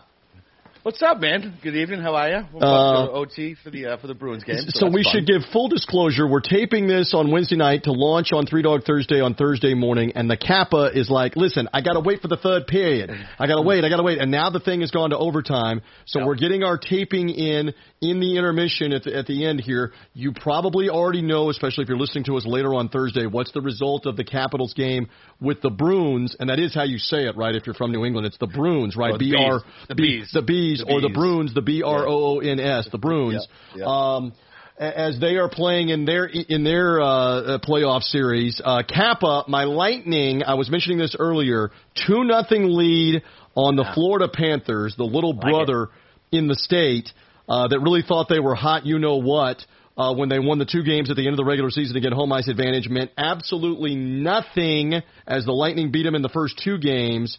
[0.89, 1.59] What's up, man?
[1.63, 2.01] Good evening.
[2.01, 2.47] How are you?
[2.51, 4.57] We'll uh, OT for the uh, for the Bruins game.
[4.57, 5.13] So, so we fun.
[5.13, 6.27] should give full disclosure.
[6.27, 10.13] We're taping this on Wednesday night to launch on Three Dog Thursday on Thursday morning,
[10.15, 13.11] and the Capper is like, "Listen, I got to wait for the third period.
[13.39, 13.85] I got to wait.
[13.85, 16.65] I got to wait." And now the thing has gone to overtime, so we're getting
[16.65, 19.93] our taping in in the intermission at the, at the end here.
[20.15, 23.61] You probably already know, especially if you're listening to us later on Thursday, what's the
[23.61, 27.37] result of the Capitals game with the Bruins, and that is how you say it,
[27.37, 27.55] right?
[27.55, 29.19] If you're from New England, it's the Bruins, right?
[29.19, 32.39] B R the bees, the bees bees, or the Bruins, the B R O O
[32.41, 33.47] N S, the Bruins.
[33.75, 33.87] Yeah, yeah.
[33.87, 34.33] Um,
[34.79, 39.65] as they are playing in their in their uh, uh, playoff series, uh, Capper, my
[39.65, 40.43] Lightning.
[40.45, 41.71] I was mentioning this earlier.
[42.07, 43.23] Two nothing lead
[43.55, 45.85] on the Florida Panthers, the little like brother
[46.33, 46.37] it.
[46.37, 47.11] in the state
[47.49, 48.87] uh, that really thought they were hot.
[48.87, 49.65] You know what?
[49.97, 52.01] Uh, when they won the two games at the end of the regular season to
[52.01, 54.95] get home ice advantage meant absolutely nothing
[55.27, 57.37] as the Lightning beat them in the first two games.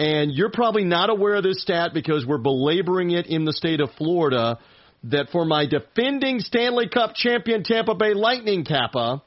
[0.00, 3.82] And you're probably not aware of this stat because we're belaboring it in the state
[3.82, 4.58] of Florida
[5.04, 9.20] that for my defending Stanley Cup champion Tampa Bay Lightning Capper,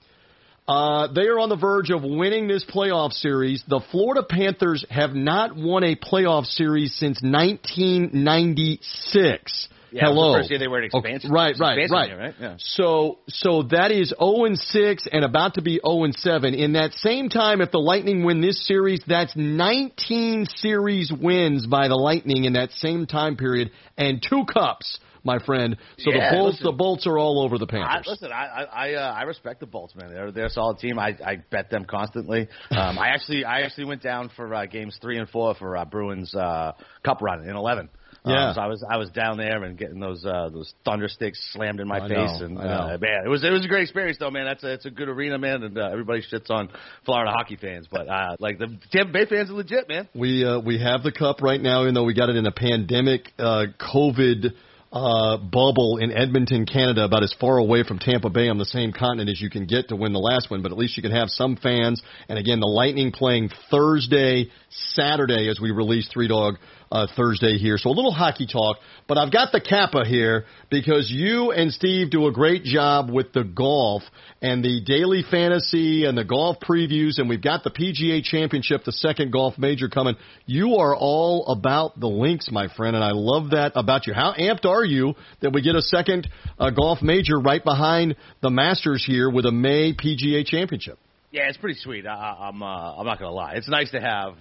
[0.67, 3.63] uh, they are on the verge of winning this playoff series.
[3.67, 9.67] The Florida Panthers have not won a playoff series since 1996.
[9.93, 10.33] Yeah, Hello.
[10.33, 11.29] First year they were an expansion.
[11.29, 12.09] Okay, right, right, expansion right.
[12.09, 12.35] Year, right?
[12.39, 12.55] Yeah.
[12.57, 16.55] So, so that is 0 and 6 and about to be 0 and 7.
[16.55, 21.89] In that same time, if the Lightning win this series, that's 19 series wins by
[21.89, 25.77] the Lightning in that same time period and two cups my friend.
[25.99, 28.05] So yeah, the Bolts, listen, the Bolts are all over the Panthers.
[28.05, 30.09] I, listen, I I uh, I respect the Bolts, man.
[30.09, 30.99] They're they're a solid team.
[30.99, 32.49] I I bet them constantly.
[32.71, 35.85] Um, I actually I actually went down for uh, games three and four for uh,
[35.85, 36.73] Bruins uh,
[37.05, 37.89] Cup run in eleven.
[38.25, 38.49] Yeah.
[38.49, 41.39] Um, so I was I was down there and getting those uh, those thunder sticks
[41.51, 43.83] slammed in my I face, know, and uh, man, it was it was a great
[43.83, 44.45] experience though, man.
[44.45, 46.69] That's a it's a good arena, man, and uh, everybody shits on
[47.05, 50.07] Florida hockey fans, but uh, like the Tampa Bay fans are legit, man.
[50.15, 52.51] We uh, we have the cup right now, even though we got it in a
[52.51, 54.53] pandemic uh, COVID
[54.93, 58.93] uh, bubble in Edmonton, Canada, about as far away from Tampa Bay on the same
[58.93, 60.61] continent as you can get to win the last one.
[60.61, 62.01] But at least you can have some fans.
[62.29, 66.57] And again, the Lightning playing Thursday, Saturday as we release Three Dog
[66.93, 67.79] uh, Thursday here.
[67.79, 68.77] So a little hockey talk,
[69.07, 73.33] but I've got the Capper here because you and Steve do a great job with
[73.33, 74.03] the golf
[74.43, 78.91] and the daily fantasy and the golf previews, and we've got the PGA Championship, the
[78.91, 80.15] second golf major coming.
[80.45, 84.13] You are all about the links, my friend, and I love that about you.
[84.13, 86.29] How amped are you that we get a second
[86.59, 90.99] uh, golf major right behind the Masters here with a May PGA Championship?
[91.31, 92.05] Yeah, it's pretty sweet.
[92.05, 93.53] I, I'm uh, I'm not gonna lie.
[93.55, 94.35] It's nice to have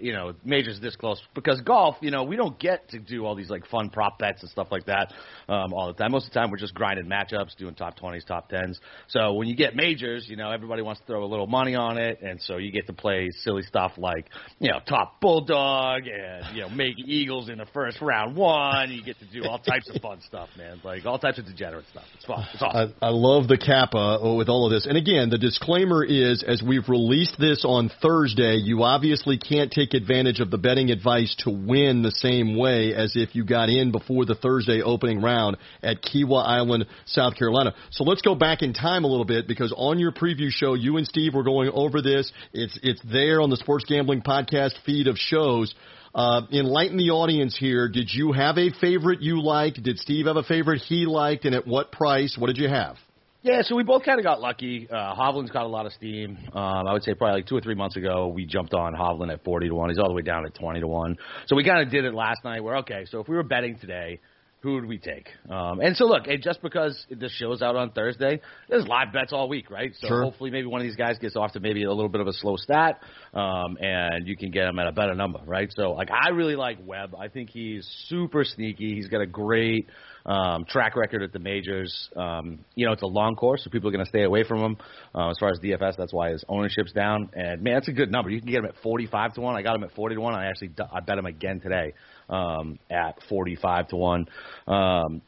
[0.00, 1.20] you know majors this close.
[1.34, 4.42] Because golf you know we don't get to do all these like fun prop bets
[4.42, 5.12] and stuff like that
[5.48, 6.12] um, all the time.
[6.12, 8.76] Most of the time we're just grinding matchups doing top 20s top 10s
[9.08, 11.98] so when you get majors you know everybody wants to throw a little money on
[11.98, 12.20] it.
[12.22, 16.62] And so you get to play silly stuff like you know top bulldog and you
[16.62, 18.90] know make eagles in the first round one.
[18.90, 20.80] You get to do all types of fun stuff man.
[20.84, 22.04] Like all types of degenerate stuff.
[22.14, 22.46] It's fun.
[22.52, 22.94] It's awesome.
[23.00, 24.86] I, I love the capper with all of this.
[24.86, 29.94] And again the disclaimer is as we've released this on thursday you obviously can't take
[29.94, 33.92] advantage of the betting advice to win the same way as if you got in
[33.92, 37.74] before the Thursday opening round at Kiawah Island, South Carolina.
[37.90, 40.96] So let's go back in time a little bit because on your preview show, you
[40.96, 42.32] and Steve were going over this.
[42.52, 45.74] It's it's there on the Sports Gambling Podcast feed of shows.
[46.14, 47.88] Uh, enlighten the audience here.
[47.88, 49.82] Did you have a favorite you liked?
[49.82, 52.36] Did Steve have a favorite he liked, and at what price?
[52.38, 52.96] What did you have?
[53.44, 54.88] Yeah, so we both kind of got lucky.
[54.90, 56.38] Uh, Hovland's got a lot of steam.
[56.54, 59.30] Um, I would say probably like two or three months ago, we jumped on Hovland
[59.30, 59.90] at 40 to 1.
[59.90, 61.16] He's all the way down at 20 to 1.
[61.44, 62.64] So we kind of did it last night.
[62.64, 63.04] We're okay.
[63.10, 64.20] So if we were betting today,
[64.64, 65.28] who would we take?
[65.50, 69.30] Um, and so look, and just because this show's out on Thursday, there's live bets
[69.30, 69.92] all week, right?
[70.00, 70.22] So Sure.
[70.22, 72.32] hopefully maybe one of these guys gets off to maybe a little bit of a
[72.32, 73.02] slow stat,
[73.34, 75.70] um, and you can get him at a better number, right?
[75.76, 77.14] So like I really like Webb.
[77.14, 78.94] I think he's super sneaky.
[78.94, 79.86] He's got a great
[80.24, 82.08] um, track record at the majors.
[82.16, 84.60] Um, you know, it's a long course, so people are going to stay away from
[84.60, 84.76] him.
[85.14, 87.28] Uh, as far as DFS, that's why his ownership's down.
[87.34, 88.30] And man, that's a good number.
[88.30, 89.56] You can get him at 45 to one.
[89.56, 90.34] I got him at 40 to one.
[90.34, 91.92] I actually I bet him again today
[92.28, 94.28] um, at 45 to one.
[94.66, 95.22] Um,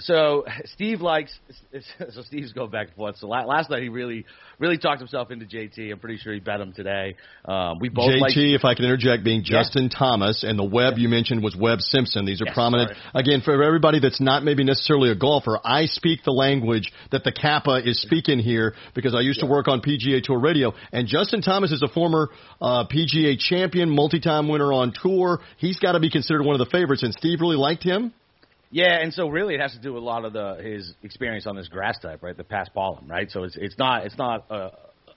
[0.00, 1.36] so Steve likes.
[2.10, 3.16] So Steve's going back and forth.
[3.18, 4.24] So last night he really,
[4.58, 5.92] really talked himself into JT.
[5.92, 7.16] I'm pretty sure he bet him today.
[7.44, 8.36] Um, we both JT, like.
[8.36, 9.62] if I can interject, being Yeah.
[9.62, 12.24] Justin Thomas, and the Webb you mentioned was Webb Simpson.
[12.24, 12.90] These are Yes, prominent.
[12.90, 13.22] sorry.
[13.22, 17.32] Again, for everybody that's not maybe necessarily a golfer, I speak the language that the
[17.32, 20.74] Capper is speaking here because I used to work on PGA Tour Radio.
[20.92, 22.30] And Justin Thomas is a former
[22.60, 25.40] uh, PGA champion, multi-time winner on tour.
[25.58, 28.12] He's got to be considered one of the favorites, and Steve really liked him.
[28.70, 31.46] Yeah, and so really it has to do with a lot of the his experience
[31.46, 32.36] on this grass type, right?
[32.36, 33.30] The paspalum, right?
[33.30, 34.70] So it's it's not it's not a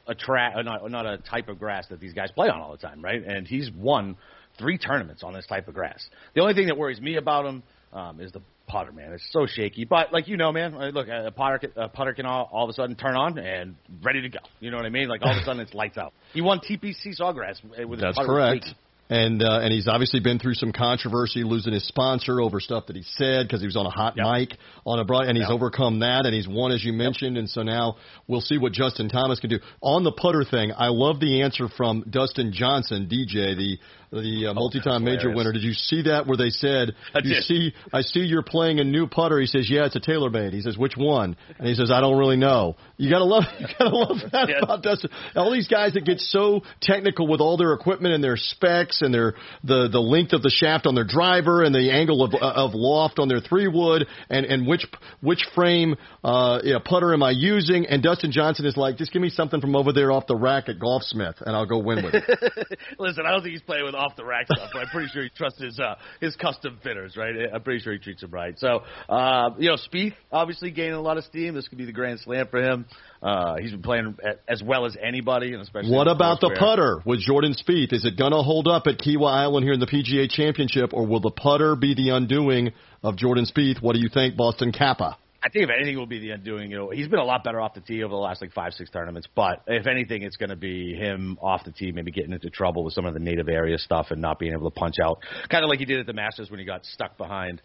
[0.07, 2.77] a track not not a type of grass that these guys play on all the
[2.77, 3.21] time, right?
[3.23, 4.17] And he's won
[4.57, 6.05] three tournaments on this type of grass.
[6.33, 9.11] The only thing that worries me about him um, is the putter, man.
[9.11, 12.25] It's so shaky, but like you know, man, uh, look, a putter a putter can
[12.25, 14.39] all, all of a sudden turn on and ready to go.
[14.61, 15.09] You know what I mean?
[15.09, 16.13] Like all of a sudden it's lights out.
[16.33, 18.65] He won TPC Sawgrass uh, with his That's putter correct.
[19.11, 22.95] And uh, and he's obviously been through some controversy, losing his sponsor over stuff that
[22.95, 24.25] he said because he was on a hot Yep.
[24.25, 25.53] mic on a broad, and he's Yep.
[25.53, 27.97] overcome that, and he's won as you mentioned, and so now
[28.29, 30.71] we'll see what Justin Thomas can do on the putter thing.
[30.77, 33.79] I love the answer from Dustin Johnson, DJ, the
[34.11, 35.53] the uh, multi-time major winner.
[35.53, 37.43] Did you see that where they said, I "You did.
[37.45, 40.61] see, I see you're playing a new putter." He says, "Yeah, it's a TaylorMade." He
[40.61, 43.95] says, "Which one?" And he says, "I don't really know." You gotta love, you gotta
[43.95, 44.59] love that Yeah.
[44.63, 45.09] about Dustin.
[45.35, 49.13] All these guys that get so technical with all their equipment and their specs and
[49.13, 49.33] their
[49.63, 53.17] the the length of the shaft on their driver and the angle of of loft
[53.17, 54.85] on their three wood and and which
[55.21, 57.85] which frame uh yeah, putter am I using?
[57.85, 60.67] And Dustin Johnson is like, just give me something from over there off the rack
[60.69, 62.79] at Golfsmith, and I'll go win with it.
[62.99, 65.23] Listen, I don't think he's playing with off the rack stuff, but I'm pretty sure
[65.23, 67.33] he trusts his uh, his custom fitters, right?
[67.53, 68.57] I'm pretty sure he treats them right.
[68.57, 71.53] So, uh, you know, Spieth obviously gaining a lot of steam.
[71.53, 72.85] This could be the grand slam for him.
[73.21, 77.01] Uh, he's been playing as well as anybody, and especially What about the where- putter
[77.05, 77.93] with Jordan Spieth?
[77.93, 81.05] Is it going to hold up at Kiawah Island here in the PGA Championship, or
[81.05, 82.71] will the putter be the undoing
[83.03, 83.81] of Jordan Spieth?
[83.81, 85.15] What do you think, Boston Capper?
[85.43, 86.69] I think if anything, will be the undoing.
[86.69, 88.73] You know, he's been a lot better off the tee over the last like five,
[88.73, 89.27] six tournaments.
[89.33, 92.83] But if anything, it's going to be him off the tee, maybe getting into trouble
[92.83, 95.19] with some of the native area stuff and not being able to punch out,
[95.49, 97.61] kind of like he did at the Masters when he got stuck behind.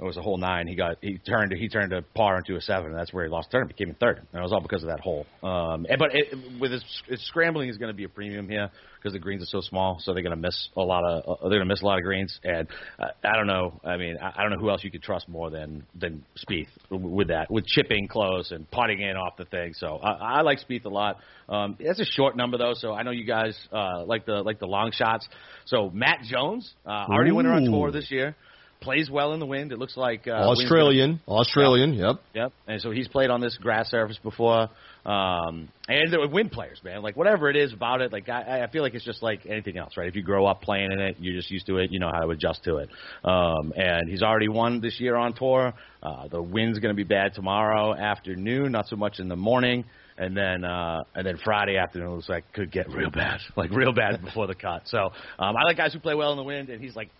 [0.00, 0.68] It was a hole nine.
[0.68, 2.90] He got he turned he turned a par into a seven.
[2.90, 3.76] And that's where he lost the tournament.
[3.76, 5.26] Became third, and it was all because of that hole.
[5.42, 8.70] Um, and, but it, with his, his scrambling is going to be a premium here
[8.96, 11.48] because the greens are so small, so they're going to miss a lot of uh,
[11.48, 12.38] they're going to miss a lot of greens.
[12.44, 12.68] And
[13.00, 13.80] uh, I don't know.
[13.84, 16.68] I mean, I, I don't know who else you could trust more than than Spieth
[16.90, 19.74] with that, with chipping close and putting in off the thing.
[19.74, 21.18] So I, I like Spieth a lot.
[21.48, 24.60] Um, that's a short number though, so I know you guys uh, like the like
[24.60, 25.26] the long shots.
[25.64, 28.36] So Matt Jones uh, already winner on tour this year.
[28.80, 29.72] Plays well in the wind.
[29.72, 32.52] It looks like uh, Australian, Australian, yep, yep.
[32.66, 34.68] And so he's played on this grass surface before.
[35.04, 38.70] Um, and the wind players, man, like whatever it is about it, like I, I
[38.70, 40.08] feel like it's just like anything else, right?
[40.08, 41.90] If you grow up playing in it, you're just used to it.
[41.90, 42.90] You know how to adjust to it.
[43.24, 45.72] Um, and he's already won this year on tour.
[46.02, 49.84] Uh, the wind's going to be bad tomorrow afternoon, not so much in the morning
[50.18, 53.92] and then uh, and then Friday afternoon looks like could get real bad, like real
[53.92, 54.82] bad before the cut.
[54.86, 57.10] So um, I like guys who play well in the wind, and he's like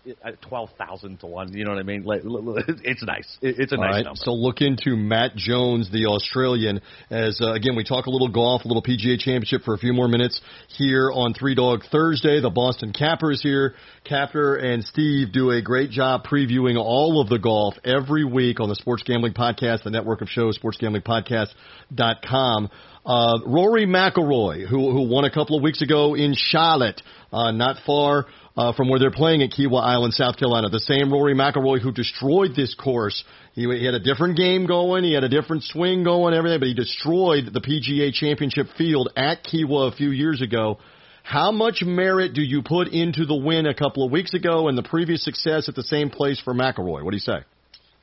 [0.41, 1.53] twelve thousand to one.
[1.53, 2.03] You know what I mean?
[2.03, 3.37] Like, it's nice.
[3.41, 4.19] It's a nice right, number.
[4.21, 6.81] So look into Matt Jones, the Australian.
[7.09, 9.93] As uh, again, we talk a little golf, a little PGA Championship for a few
[9.93, 12.41] more minutes here on Three Dog Thursday.
[12.41, 13.75] The Boston Capper is here.
[14.03, 18.67] Capper and Steve do a great job previewing all of the golf every week on
[18.67, 22.69] the Sports Gambling Podcast, the network of shows, sportsgamblingpodcast.com.
[23.05, 27.77] Uh, Rory McIlroy, who who won a couple of weeks ago in Charlotte, uh, not
[27.85, 28.25] far
[28.57, 30.69] uh, from where they're playing at Kiawah Island, South Carolina.
[30.69, 33.23] The same Rory McIlroy who destroyed this course.
[33.53, 36.67] He, he had a different game going, he had a different swing going, everything, but
[36.67, 40.77] he destroyed the PGA Championship field at Kiawah a few years ago.
[41.23, 44.77] How much merit do you put into the win a couple of weeks ago and
[44.77, 47.03] the previous success at the same place for McIlroy?
[47.03, 47.43] What do you say?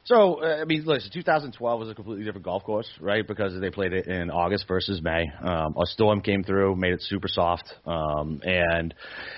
[0.07, 3.27] So, uh, I mean, listen, 2012 was a completely different golf course, right?
[3.27, 5.25] Because they played it in August versus May.
[5.43, 7.75] Um, a storm came through, made it super soft.
[7.85, 8.95] Um, and,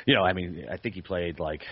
[0.06, 1.62] you know, I mean, I think he played like,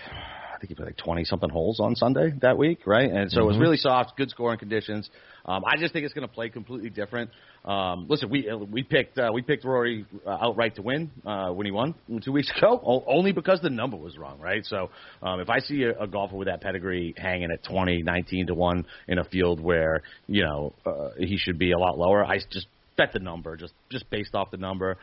[0.57, 3.11] I think he played like 20 something holes on Sunday that week, right?
[3.11, 3.43] And so mm-hmm.
[3.43, 3.61] it was mm-hmm.
[3.61, 5.07] really soft, good scoring conditions.
[5.45, 7.29] Um, I just think it's going to play completely different.
[7.63, 11.51] Um, listen, we uh, we picked uh, we picked Rory uh, outright to win uh,
[11.51, 11.93] when he won
[12.23, 14.65] two weeks ago, only because the number was wrong, right?
[14.65, 14.89] So
[15.21, 18.55] um, if I see a, a golfer with that pedigree hanging at 20, 19 to
[18.55, 22.39] one in a field where you know uh, he should be a lot lower, I
[22.51, 22.65] just
[22.97, 24.97] bet the number just just based off the number.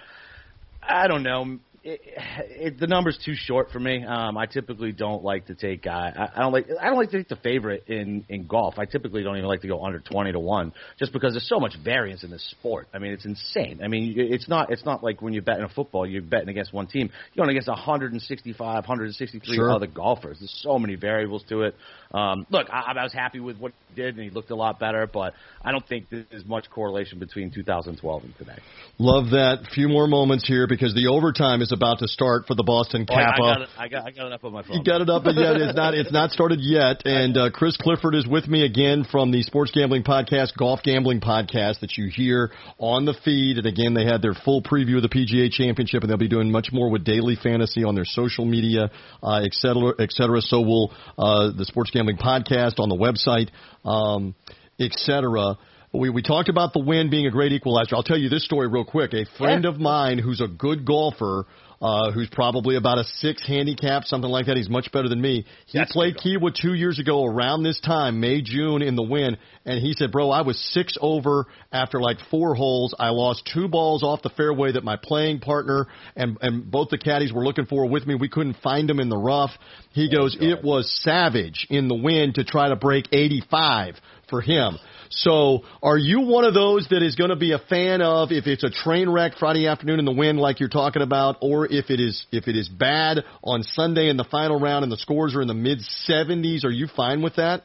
[0.82, 2.00] I don't know it,
[2.48, 4.02] it, the number's too short for me.
[4.04, 5.86] Um, I typically don't like to take.
[5.86, 6.66] Uh, I, I don't like.
[6.80, 8.78] I don't like to take the favorite in in golf.
[8.78, 11.60] I typically don't even like to go under twenty to one, just because there's so
[11.60, 12.88] much variance in this sport.
[12.94, 13.80] I mean, it's insane.
[13.84, 14.72] I mean, it's not.
[14.72, 17.10] It's not like when you're betting a football, you're betting against one team.
[17.34, 19.70] You're going against 165, 163 sure.
[19.70, 20.38] other golfers.
[20.40, 21.74] There's so many variables to it.
[22.14, 24.80] Um, look, I, I was happy with what he did, and he looked a lot
[24.80, 25.06] better.
[25.06, 28.58] But I don't think there's much correlation between 2012 and today.
[28.98, 29.66] Love that.
[29.74, 33.42] Few more moments here because the overtime is about to start for the Boston Capper.
[33.42, 34.78] Oh, I, got it, I, got, I got it up on my phone.
[34.78, 35.94] You got it up, but yet it's not.
[35.94, 37.02] It's not started yet.
[37.14, 41.20] And uh, Chris Clifford is with me again from the Sports Gambling Podcast, Golf Gambling
[41.20, 43.58] Podcast that you hear on the feed.
[43.58, 46.50] And again, they had their full preview of the PGA Championship, and they'll be doing
[46.50, 48.90] much more with daily fantasy on their social media,
[49.22, 50.40] uh, et cetera, et cetera.
[50.40, 53.50] So will uh, the Sports Gambling Podcast on the website,
[53.88, 54.34] um,
[54.78, 55.56] et cetera.
[55.92, 57.94] We, we talked about the win being a great equalizer.
[57.94, 59.14] I'll tell you this story real quick.
[59.14, 61.46] A friend of mine who's a good golfer
[61.84, 64.56] uh, who's probably about a six handicap, something like that.
[64.56, 65.44] He's much better than me.
[65.66, 69.36] He That's played Kiawah two years ago around this time, May, June, in the win,
[69.66, 72.94] and he said, "Bro, I was six over after like four holes.
[72.98, 76.96] I lost two balls off the fairway that my playing partner and and both the
[76.96, 78.14] caddies were looking for with me.
[78.14, 79.50] We couldn't find them in the rough."
[79.92, 84.78] He goes, "It was savage in the wind to try to break 85 for him."
[85.16, 88.46] So, are you one of those that is going to be a fan of if
[88.46, 91.90] it's a train wreck Friday afternoon in the wind, like you're talking about, or if
[91.90, 95.34] it is if it is bad on Sunday in the final round and the scores
[95.36, 96.64] are in the mid 70s?
[96.64, 97.62] Are you fine with that?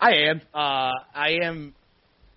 [0.00, 0.40] I am.
[0.52, 1.74] Uh, I am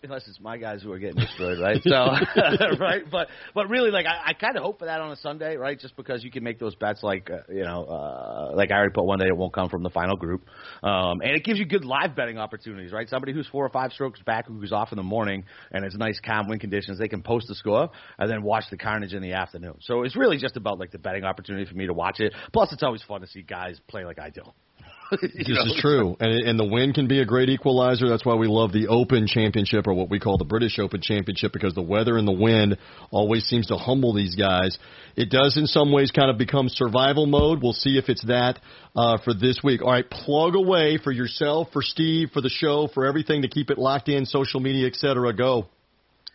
[0.03, 1.81] unless it's my guys who are getting destroyed, right?
[1.83, 1.89] So,
[2.79, 5.55] right, but but really, like I, I kind of hope for that on a Sunday,
[5.55, 5.79] right?
[5.79, 8.93] Just because you can make those bets, like uh, you know, uh, like I already
[8.93, 10.45] put one day it won't come from the final group,
[10.83, 13.07] um, and it gives you good live betting opportunities, right?
[13.09, 16.19] Somebody who's four or five strokes back, who's off in the morning, and it's nice
[16.23, 19.33] calm wind conditions, they can post the score and then watch the carnage in the
[19.33, 19.75] afternoon.
[19.81, 22.33] So it's really just about like the betting opportunity for me to watch it.
[22.53, 24.43] Plus, it's always fun to see guys play like I do.
[25.21, 25.63] this know?
[25.63, 28.09] is true, and and the wind can be a great equalizer.
[28.09, 31.53] That's why we love the Open Championship, or what we call the British Open Championship,
[31.53, 32.77] because the weather and the wind
[33.11, 34.77] always seems to humble these guys.
[35.15, 37.61] It does, in some ways, kind of become survival mode.
[37.61, 38.59] We'll see if it's that
[38.95, 39.81] uh, for this week.
[39.81, 43.69] All right, plug away for yourself, for Steve, for the show, for everything to keep
[43.69, 45.33] it locked in, social media, etc.
[45.33, 45.67] Go.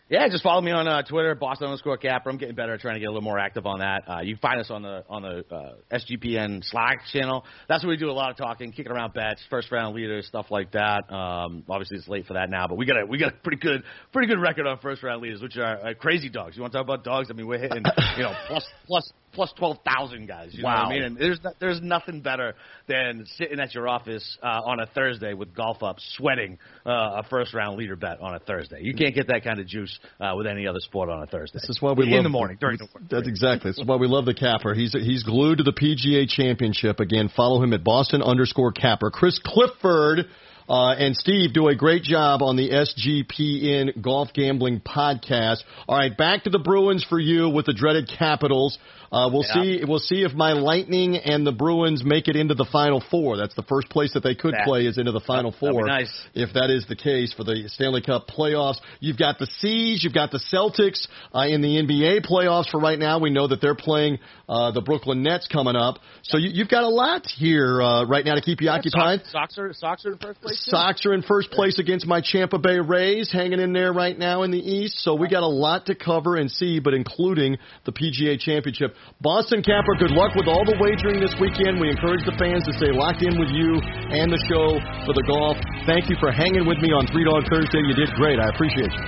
[0.09, 2.29] Yeah, just follow me on uh, Twitter, Boston underscore Capper.
[2.29, 4.03] I'm getting better at trying to get a little more active on that.
[4.05, 7.45] Uh, you can find us on the on the uh, SGPN Slack channel.
[7.69, 10.47] That's where we do a lot of talking, kicking around bets, first round leaders, stuff
[10.49, 11.09] like that.
[11.09, 13.57] Um, obviously, it's late for that now, but we got a we got a pretty
[13.57, 16.57] good pretty good record on first round leaders, which are uh, crazy dogs.
[16.57, 17.29] You want to talk about dogs?
[17.31, 17.83] I mean, we're hitting
[18.17, 20.49] you know plus plus plus twelve thousand guys.
[20.53, 20.75] You wow.
[20.75, 21.03] know what I mean?
[21.03, 22.55] And there's there's nothing better
[22.87, 27.23] than sitting at your office uh, on a Thursday with golf up, sweating uh, a
[27.29, 28.79] first round leader bet on a Thursday.
[28.81, 31.59] You can't get that kind of juice uh, with any other sport on a Thursday.
[31.59, 33.09] This is why we in love the morning during the morning.
[33.09, 33.71] That's exactly.
[33.71, 34.73] This is why we love the capper.
[34.73, 36.99] He's he's glued to the PGA Championship.
[36.99, 39.09] Again, follow him at Boston underscore capper.
[39.09, 40.27] Chris Clifford.
[40.69, 45.57] Uh, and Steve do a great job on the SGPN Golf Gambling Podcast.
[45.87, 48.77] All right, back to the Bruins for you with the dreaded Capitals.
[49.11, 49.61] Uh, we'll Yeah.
[49.61, 49.83] see.
[49.85, 53.37] We'll see if my Lightning and the Bruins make it into the Final Four.
[53.37, 55.85] That's the first place that they could That- play is into the Final Four.
[55.85, 56.09] nice.
[56.33, 60.13] If that is the case for the Stanley Cup playoffs, you've got the Seas, you've
[60.13, 63.19] got the Celtics uh, in the NBA playoffs for right now.
[63.19, 64.17] We know that they're playing
[64.49, 65.99] uh, the Brooklyn Nets coming up.
[66.23, 69.19] So you, you've got a lot here uh, right now to keep you occupied.
[69.27, 70.52] Sox, Sox are Sox are in first place.
[70.55, 70.71] Too?
[70.71, 74.43] Sox are in first place against my Champa Bay Rays, hanging in there right now
[74.43, 74.99] in the East.
[74.99, 78.95] So we got a lot to cover and see, but including the PGA Championship.
[79.21, 81.79] Boston Capper, good luck with all the wagering this weekend.
[81.79, 85.23] We encourage the fans to stay locked in with you and the show for the
[85.27, 85.57] golf.
[85.85, 87.81] Thank you for hanging with me on Three Dog Thursday.
[87.83, 88.39] You did great.
[88.39, 89.05] I appreciate you.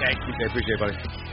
[0.00, 0.32] Thank you.
[0.32, 1.28] I appreciate it, buddy.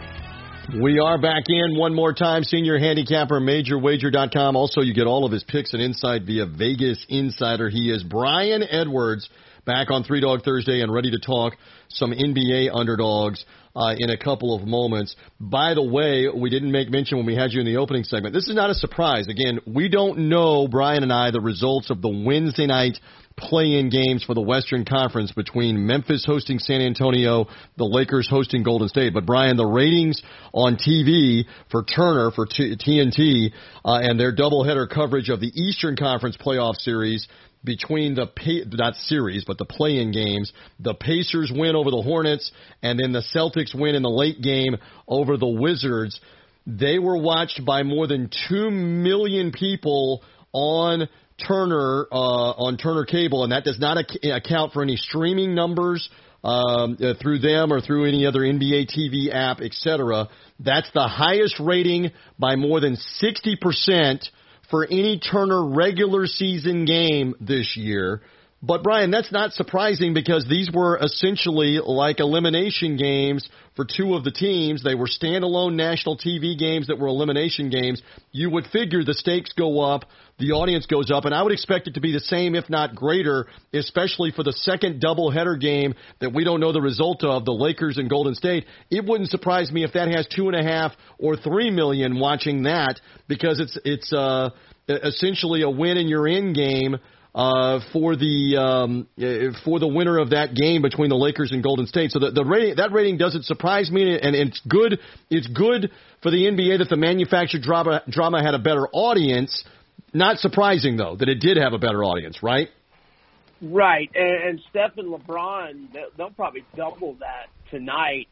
[0.73, 2.43] We are back in one more time.
[2.43, 4.55] Senior handicapper, majorwager.com.
[4.55, 7.69] Also, you get all of his picks and insight via Vegas Insider.
[7.69, 9.29] He is Brian Edwards
[9.65, 11.53] back on Three Dog Thursday and ready to talk
[11.89, 13.43] some NBA underdogs
[13.75, 15.15] uh, in a couple of moments.
[15.39, 18.33] By the way, we didn't make mention when we had you in the opening segment.
[18.33, 19.27] This is not a surprise.
[19.27, 22.97] Again, we don't know, Brian and I, the results of the Wednesday night
[23.37, 27.47] play-in games for the Western Conference between Memphis hosting San Antonio,
[27.77, 29.13] the Lakers hosting Golden State.
[29.13, 30.21] But Brian, the ratings
[30.53, 33.51] on TV for Turner for TNT
[33.83, 37.27] uh, and their doubleheader coverage of the Eastern Conference playoff series
[37.65, 38.29] between the
[38.71, 42.51] not series but the play-in games, the Pacers win over the Hornets,
[42.81, 46.19] and then the Celtics win in the late game over the Wizards.
[46.67, 51.07] They were watched by more than two million people on
[51.47, 56.09] Turner uh, on Turner Cable, and that does not ac- account for any streaming numbers
[56.45, 60.29] um, uh, through them or through any other NBA TV app, etc.
[60.59, 64.29] That's the highest rating by more than sixty percent
[64.69, 68.21] for any Turner regular season game this year.
[68.65, 74.23] But Brian, that's not surprising because these were essentially like elimination games for two of
[74.23, 74.81] the teams.
[74.81, 78.01] They were standalone national TV games that were elimination games.
[78.31, 80.05] You would figure the stakes go up,
[80.37, 82.93] the audience goes up, and I would expect it to be the same, if not
[82.93, 87.53] greater, especially for the second doubleheader game that we don't know the result of, the
[87.53, 88.65] Lakers and Golden State.
[88.89, 92.63] It wouldn't surprise me if that has two and a half or three million watching
[92.63, 94.49] that because it's it's uh,
[94.87, 96.97] essentially a win and you're in game
[97.35, 101.61] uh, for the um, uh, for the winner of that game between the Lakers and
[101.61, 102.11] Golden State.
[102.11, 104.99] So the, the rating that rating doesn't surprise me, and it's good.
[105.29, 105.91] It's good
[106.23, 109.65] for the NBA that the manufactured drama drama had a better audience.
[110.15, 112.69] Not surprising though that it did have a better audience, right?
[113.61, 118.29] Right, and, and Steph and LeBron, they'll, probably double that tonight.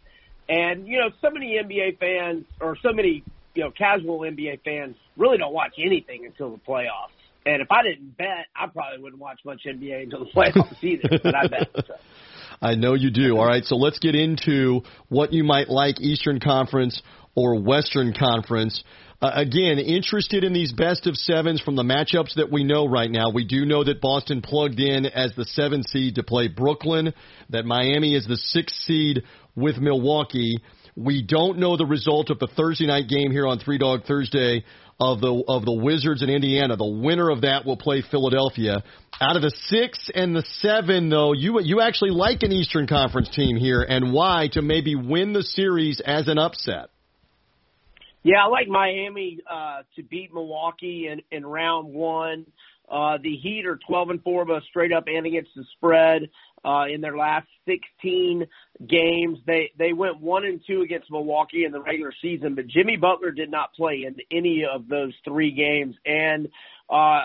[0.48, 3.24] And you know, so many NBA fans or so many
[3.54, 7.12] you know casual NBA fans really don't watch anything until the playoffs.
[7.46, 11.20] And if I didn't bet, I probably wouldn't watch much NBA until the playoffs either.
[11.22, 11.70] But I bet.
[11.76, 11.96] So.
[12.62, 13.38] I know you do.
[13.38, 17.02] All right, so let's get into what you might like Eastern Conference
[17.36, 18.86] or Western Conference.
[19.24, 23.10] Uh, again, interested in these best of sevens from the matchups that we know right
[23.10, 23.30] now.
[23.34, 27.14] We do know that Boston plugged in as the seven seed to play Brooklyn,
[27.50, 29.24] that Miami is the sixth seed
[29.56, 30.58] with Milwaukee.
[30.98, 34.66] We don't know the result of the Thursday night game here on Three Dog Thursday
[35.00, 36.76] of the of the Wizards in Indiana.
[36.76, 38.84] The winner of that will play Philadelphia.
[39.22, 43.30] Out of the six and the seven, though, you you actually like an Eastern Conference
[43.30, 46.90] team here, and why to maybe win the series as an upset.
[48.24, 52.46] Yeah, I like Miami uh, to beat Milwaukee in, in round one.
[52.90, 56.30] Uh, the Heat are 12 and 4, but straight up and against the spread
[56.66, 58.46] uh, in their last 16
[58.88, 59.40] games.
[59.46, 63.32] They they went one and two against Milwaukee in the regular season, but Jimmy Butler
[63.32, 65.96] did not play in any of those three games.
[66.06, 66.50] And
[66.90, 67.22] uh,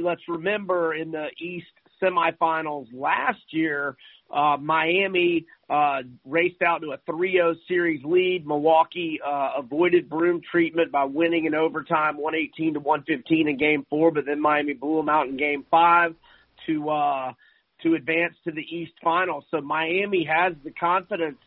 [0.00, 1.66] let's remember in the East
[2.02, 3.96] semifinals last year,
[4.30, 8.46] uh, Miami uh, raced out to a 3-0 series lead.
[8.46, 14.10] Milwaukee uh, avoided broom treatment by winning in overtime, 118 to 115 in Game Four,
[14.10, 16.14] but then Miami blew them out in Game Five
[16.66, 17.32] to uh,
[17.82, 19.44] to advance to the East Final.
[19.50, 21.38] So Miami has the confidence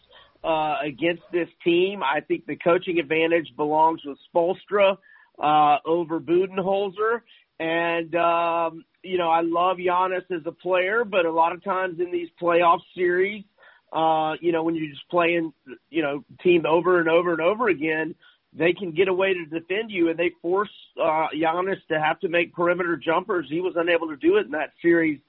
[0.44, 2.02] uh, against this team.
[2.04, 4.98] I think the coaching advantage belongs with Spoelstra
[5.42, 7.22] uh, over Budenholzer.
[7.60, 12.00] And, um, you know, I love Giannis as a player, but a lot of times
[12.00, 13.44] in these playoff series,
[13.92, 15.54] uh, you know, when you're just playing,
[15.90, 18.16] you know, team over and over and over again,
[18.54, 22.30] they can get away to defend you, and they force uh, Giannis to have to
[22.30, 23.48] make perimeter jumpers.
[23.50, 25.20] He was unable to do it in that series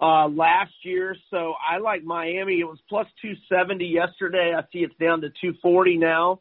[0.00, 1.16] uh, last year.
[1.30, 2.60] So I like Miami.
[2.60, 4.54] It was plus 270 yesterday.
[4.56, 6.40] I see it's down to 240 now.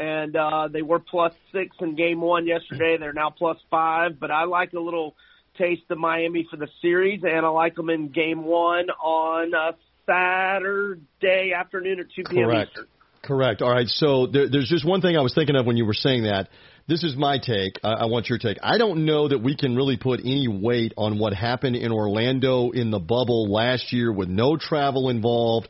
[0.00, 2.96] And uh, they were plus six in game one yesterday.
[2.98, 4.18] They're now plus five.
[4.18, 5.14] But I like a little
[5.58, 9.76] taste of Miami for the series, and I like them in game one on a
[10.06, 12.44] Saturday afternoon at 2 p.m.
[12.44, 12.70] Correct.
[12.70, 12.86] Eastern.
[13.22, 13.60] Correct.
[13.60, 13.86] All right.
[13.86, 16.48] So there, there's just one thing I was thinking of when you were saying that.
[16.88, 17.78] This is my take.
[17.84, 18.56] I, I want your take.
[18.62, 22.70] I don't know that we can really put any weight on what happened in Orlando
[22.70, 25.68] in the bubble last year with no travel involved.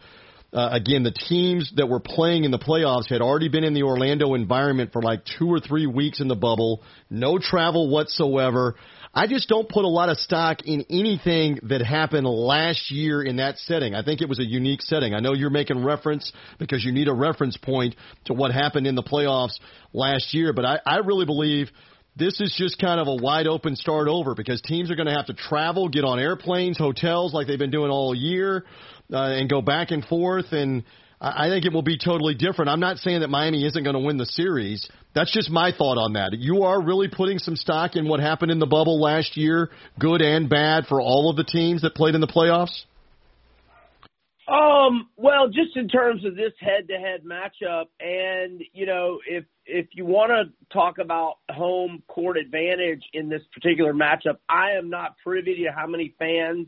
[0.53, 3.85] Uh, again, the teams that were playing in the playoffs had already been in the
[3.85, 8.75] Orlando environment for like two or three weeks in the bubble, no travel whatsoever.
[9.15, 13.37] I just don't put a lot of stock in anything that happened last year in
[13.37, 13.95] that setting.
[13.95, 15.15] I think it was a unique setting.
[15.15, 17.95] I know you're making reference because you need a reference point
[18.25, 19.55] to what happened in the playoffs
[19.93, 21.71] last year, but I, I really believe
[22.21, 25.15] this is just kind of a wide open start over because teams are going to
[25.15, 28.65] have to travel, get on airplanes, hotels like they've been doing all year,
[29.13, 30.53] uh, and go back and forth.
[30.53, 30.85] And
[31.19, 32.69] I think it will be totally different.
[32.69, 34.87] I'm not saying that Miami isn't going to win the series.
[35.15, 36.35] That's just my thought on that.
[36.35, 40.21] You are really putting some stock in what happened in the bubble last year, good
[40.21, 42.85] and bad for all of the teams that played in the playoffs.
[44.51, 50.05] Um, well, just in terms of this head-to-head matchup, and you know, if if you
[50.05, 55.63] want to talk about home court advantage in this particular matchup, I am not privy
[55.63, 56.67] to how many fans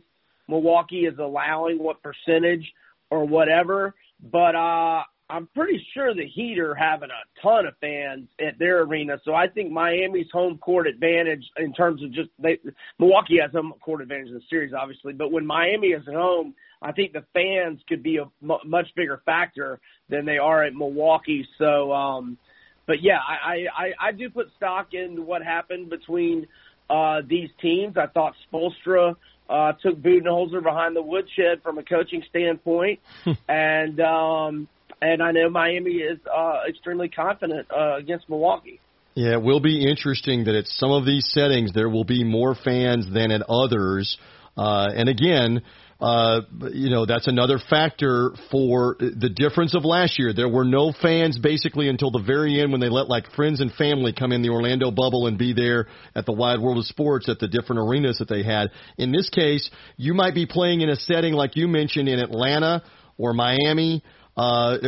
[0.49, 2.73] Milwaukee is allowing, what percentage
[3.11, 3.95] or whatever.
[4.31, 8.83] But uh, I'm pretty sure the Heat are having a ton of fans at their
[8.83, 9.19] arena.
[9.25, 12.59] So I think Miami's home court advantage in terms of just they,
[13.01, 15.15] Milwaukee has home court advantage in the series, obviously.
[15.15, 18.89] But when Miami is at home, I think the fans could be a m- much
[18.97, 21.47] bigger factor than they are at Milwaukee.
[21.59, 22.39] So, um,
[22.87, 26.47] but yeah, I, I, I do put stock in what happened between
[26.91, 27.97] uh, these teams.
[27.97, 29.17] I thought Spoelstra
[29.49, 33.01] uh, took Budenholzer behind the woodshed from a coaching standpoint,
[33.49, 34.69] and um,
[35.01, 38.81] and I know Miami is uh, extremely confident uh, against Milwaukee.
[39.15, 42.55] Yeah, it will be interesting that at some of these settings there will be more
[42.55, 44.17] fans than at others.
[44.57, 45.63] Uh, and again,
[46.03, 46.41] uh,
[46.73, 50.33] you know, that's another factor for the difference of last year.
[50.35, 53.73] There were no fans basically until the very end when they let like friends and
[53.73, 55.87] family come in the Orlando bubble and be there
[56.17, 58.73] at the wide world of sports at the different arenas that they had.
[58.99, 62.83] In this case, you might be playing in a setting like you mentioned in Atlanta
[63.17, 64.03] or Miami
[64.37, 64.79] uh,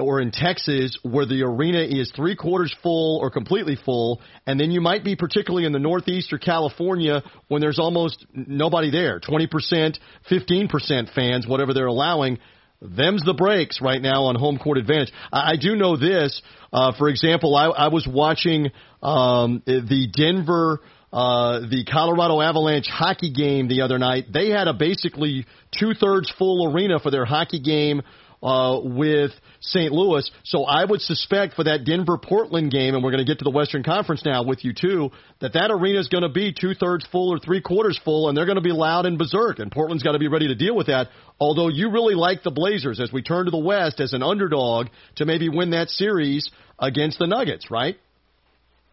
[0.00, 4.70] or in Texas where the arena is three quarters full or completely full, and then
[4.70, 9.98] you might be particularly in the Northeast or California when there's almost nobody there, 20%,
[10.30, 12.38] 15% fans, whatever they're allowing.
[12.80, 15.12] Them's the breaks right now on home court advantage.
[15.32, 16.40] I, I do know this.
[16.72, 18.70] Uh, for example, I, I was watching
[19.02, 20.80] um, the Denver
[21.14, 24.32] uh, the Colorado Avalanche hockey game the other night.
[24.32, 28.02] They had a basically two thirds full arena for their hockey game
[28.44, 29.30] uh, with
[29.60, 29.90] St.
[29.90, 30.30] Louis.
[30.44, 33.44] So I would suspect for that Denver Portland game, and we're going to get to
[33.44, 36.74] the Western Conference now with you too, that that arena is going to be two
[36.74, 39.58] thirds full or three quarters full, and they're going to be loud and berserk.
[39.58, 41.08] And Portland's got to be ready to deal with that.
[41.40, 44.88] Although you really like the Blazers as we turn to the West as an underdog
[45.16, 47.96] to maybe win that series against the Nuggets, right?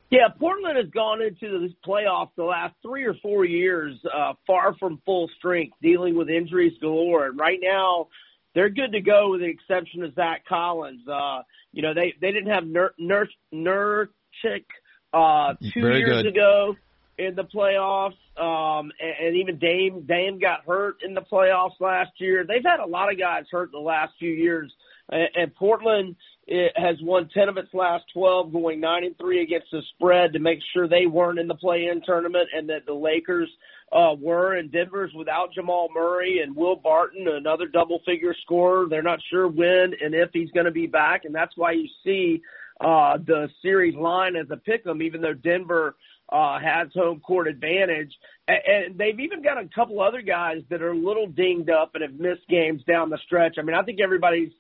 [0.09, 4.75] Yeah, Portland has gone into the playoffs the last three or four years uh, far
[4.77, 7.27] from full strength, dealing with injuries galore.
[7.27, 8.07] And right now,
[8.53, 11.07] they're good to go with the exception of Zach Collins.
[11.07, 11.41] Uh,
[11.71, 14.65] you know, they they didn't have Nur Nur Nurkic
[15.13, 16.27] uh, two Very years good.
[16.27, 16.75] ago
[17.17, 22.11] in the playoffs, um, and, and even Dame Dame got hurt in the playoffs last
[22.17, 22.45] year.
[22.45, 24.73] They've had a lot of guys hurt in the last few years,
[25.09, 26.15] and, and Portland
[26.51, 30.33] it has won 10 of its last 12, going 9 and 3 against the spread
[30.33, 33.49] to make sure they weren't in the play-in tournament and that the Lakers
[33.93, 34.57] uh, were.
[34.57, 38.87] And Denver's without Jamal Murray and Will Barton, another double-figure scorer.
[38.89, 41.87] They're not sure when and if he's going to be back, and that's why you
[42.03, 42.41] see
[42.81, 45.95] uh, the series line as a pick 'em, even though Denver
[46.33, 48.11] uh, has home court advantage.
[48.49, 51.91] And, and they've even got a couple other guys that are a little dinged up
[51.93, 53.55] and have missed games down the stretch.
[53.57, 54.51] I mean, I think everybody's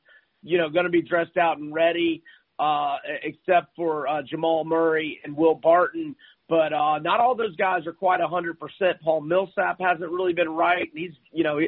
[0.43, 2.23] you know, going to be dressed out and ready,
[2.59, 6.15] uh, except for uh, Jamal Murray and Will Barton.
[6.49, 8.55] But uh, not all those guys are quite a 100%.
[9.03, 10.89] Paul Millsap hasn't really been right.
[10.93, 11.59] He's, you know,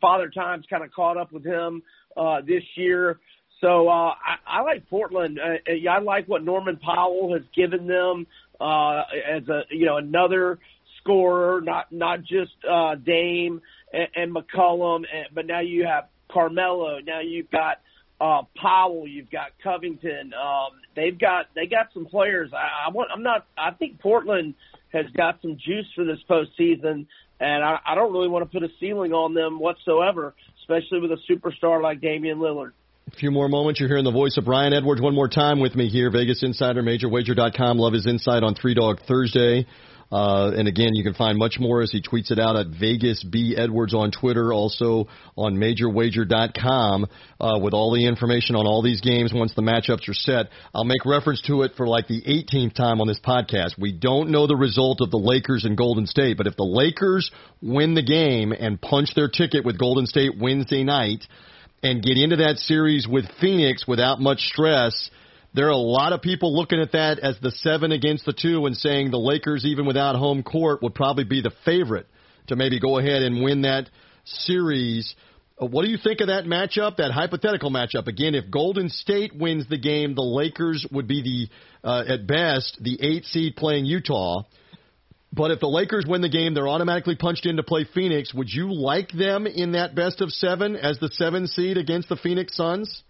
[0.00, 1.82] Father Time's kind of caught up with him
[2.16, 3.18] uh, this year.
[3.60, 5.40] So uh, I, I like Portland.
[5.42, 8.26] Uh, I like what Norman Powell has given them
[8.60, 10.58] uh, as a, you know, another
[11.00, 13.62] scorer, not not just uh, Dame
[13.92, 16.98] and, and McCollum, and, but now you have Carmelo.
[16.98, 17.80] Now you've got
[18.20, 20.32] uh, Powell, you've got Covington.
[20.32, 22.50] Um, they've got they got some players.
[22.52, 23.10] I, I want.
[23.12, 23.46] I'm not.
[23.56, 24.54] I think Portland
[24.92, 27.06] has got some juice for this postseason,
[27.40, 31.12] and I, I don't really want to put a ceiling on them whatsoever, especially with
[31.12, 32.72] a superstar like Damian Lillard.
[33.08, 33.78] A few more moments.
[33.78, 36.10] You're hearing the voice of Brian Edwards one more time with me here.
[36.10, 37.78] Vegas Insider, MajorWager.com.
[37.78, 39.66] Love his insight on Three Dog Thursday.
[40.10, 43.24] Uh, and again, you can find much more as he tweets it out at Vegas
[43.24, 47.06] B Edwards on Twitter, also on MajorWager.com
[47.40, 50.46] uh, with all the information on all these games once the matchups are set.
[50.74, 53.78] I'll make reference to it for like the 18th time on this podcast.
[53.78, 57.30] We don't know the result of the Lakers and Golden State, but if the Lakers
[57.60, 61.24] win the game and punch their ticket with Golden State Wednesday night
[61.82, 65.10] and get into that series with Phoenix without much stress–
[65.56, 68.66] there are a lot of people looking at that as the seven against the two
[68.66, 72.06] and saying the Lakers, even without home court, would probably be the favorite
[72.48, 73.88] to maybe go ahead and win that
[74.26, 75.14] series.
[75.58, 78.06] Uh, what do you think of that matchup, that hypothetical matchup?
[78.06, 81.48] Again, if Golden State wins the game, the Lakers would be
[81.82, 84.42] the, uh, at best, the eight seed playing Utah.
[85.32, 88.34] But if the Lakers win the game, they're automatically punched in to play Phoenix.
[88.34, 92.16] Would you like them in that best of seven as the seven seed against the
[92.16, 93.02] Phoenix Suns?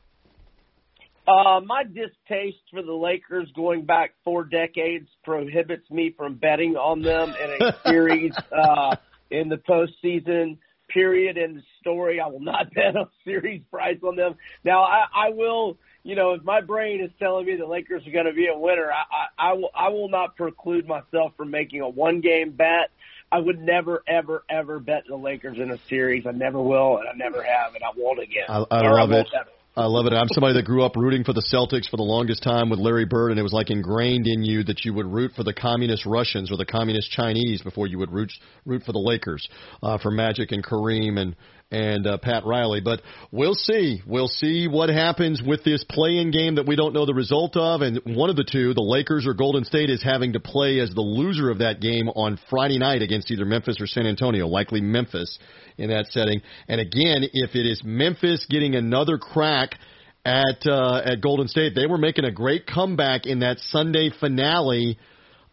[1.27, 7.03] Uh, my distaste for the Lakers going back four decades prohibits me from betting on
[7.03, 8.97] them in a series uh,
[9.31, 10.59] in the postseason.
[10.89, 11.37] Period.
[11.37, 14.37] In the story, I will not bet on series price on them.
[14.65, 15.79] Now, I, I will.
[16.05, 18.57] You know, if my brain is telling me the Lakers are going to be a
[18.57, 19.03] winner, I,
[19.43, 19.71] I, I will.
[19.75, 22.91] I will not preclude myself from making a one-game bet.
[23.33, 26.25] I would never, ever, ever bet the Lakers in a series.
[26.25, 28.45] I never will, and I never have, and I won't again.
[28.49, 29.27] I, I love I it.
[29.37, 29.51] Ever.
[29.79, 30.15] I love it.
[30.15, 33.05] I'm somebody that grew up rooting for the Celtics for the longest time with Larry
[33.05, 36.07] Bird, and it was like ingrained in you that you would root for the communist
[36.07, 38.33] Russians or the communist Chinese before you would root
[38.65, 39.47] root for the Lakers,
[39.83, 41.37] uh, for Magic and Kareem and
[41.71, 42.81] and uh, Pat Riley.
[42.81, 43.03] But
[43.33, 44.03] we'll see.
[44.07, 47.81] We'll see what happens with this play-in game that we don't know the result of.
[47.83, 50.91] And one of the two, the Lakers or Golden State, is having to play as
[50.95, 54.47] the loser of that game on Friday night against either Memphis or San Antonio.
[54.47, 55.39] Likely Memphis
[55.77, 56.41] in that setting.
[56.69, 59.77] And again, if it is Memphis getting another crack
[60.25, 64.99] at uh, at Golden State, they were making a great comeback in that Sunday finale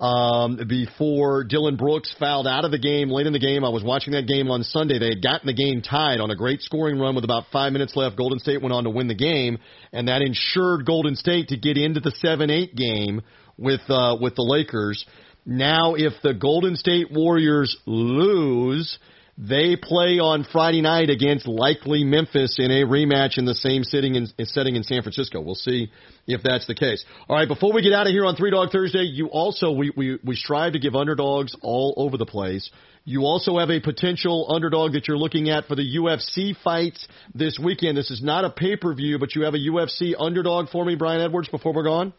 [0.03, 3.63] um, before Dillon Brooks fouled out of the game late in the game.
[3.63, 4.99] I was watching that game on Sunday.
[4.99, 7.95] They had gotten the game tied on a great scoring run with about five minutes
[7.95, 8.17] left.
[8.17, 9.59] Golden State went on to win the game,
[9.93, 13.21] and that ensured Golden State to get into the seven eight game
[13.57, 15.05] with uh, with the Lakers.
[15.45, 18.97] Now, if the Golden State Warriors lose,
[19.37, 24.15] they play on Friday night against likely Memphis in a rematch in the same sitting
[24.15, 25.41] in, setting in San Francisco.
[25.41, 25.91] We'll see
[26.27, 27.03] if that's the case.
[27.27, 29.91] All right, before we get out of here on Three Dog Thursday, you also we,
[29.97, 32.69] we, we strive to give underdogs all over the place.
[33.05, 37.59] You also have a potential underdog that you're looking at for the UFC fights this
[37.59, 37.97] weekend.
[37.97, 40.95] This is not a pay per view, but you have a UFC underdog for me,
[40.95, 42.13] Brian Edwards, before we're gone.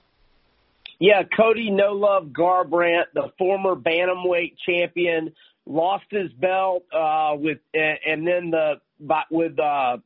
[0.99, 5.33] Yeah, Cody No Love Garbrandt, the former bantamweight champion,
[5.67, 8.75] lost his belt uh, with, and and then the
[9.31, 9.97] with uh,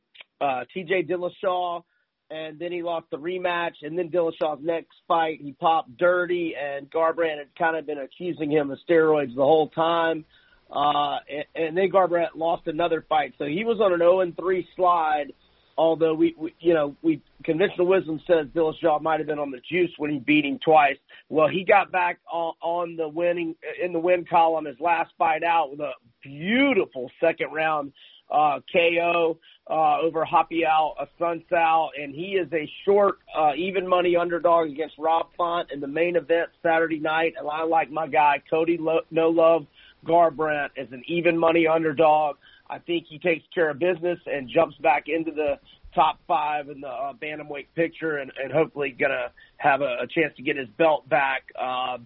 [0.41, 1.03] uh, T.J.
[1.03, 1.83] Dillashaw,
[2.31, 6.89] and then he lost the rematch, and then Dillashaw's next fight he popped dirty, and
[6.89, 10.25] Garbrandt had kind of been accusing him of steroids the whole time.
[10.71, 14.37] Uh, and, and then Garbrandt lost another fight, so he was on an 0 and
[14.37, 15.33] 3 slide
[15.79, 19.61] although we, we you know, we conventional wisdom says Dillashaw might have been on the
[19.71, 20.97] juice when he beat him twice.
[21.29, 25.41] Well, he got back on, on the winning in the win column his last fight
[25.41, 27.93] out with a beautiful second round
[28.29, 34.67] uh, KO uh, over Raphael Assunção, and he is a short, uh, even money underdog
[34.67, 37.33] against Rob Font in the main event Saturday night.
[37.37, 39.65] And I like my guy Cody Lo- No Love
[40.05, 42.35] Garbrandt as an even money underdog.
[42.69, 45.59] I think he takes care of business and jumps back into the
[45.95, 50.35] top five in the uh, bantamweight picture, and, and hopefully gonna have a, a chance
[50.37, 51.97] to get his belt back, uh,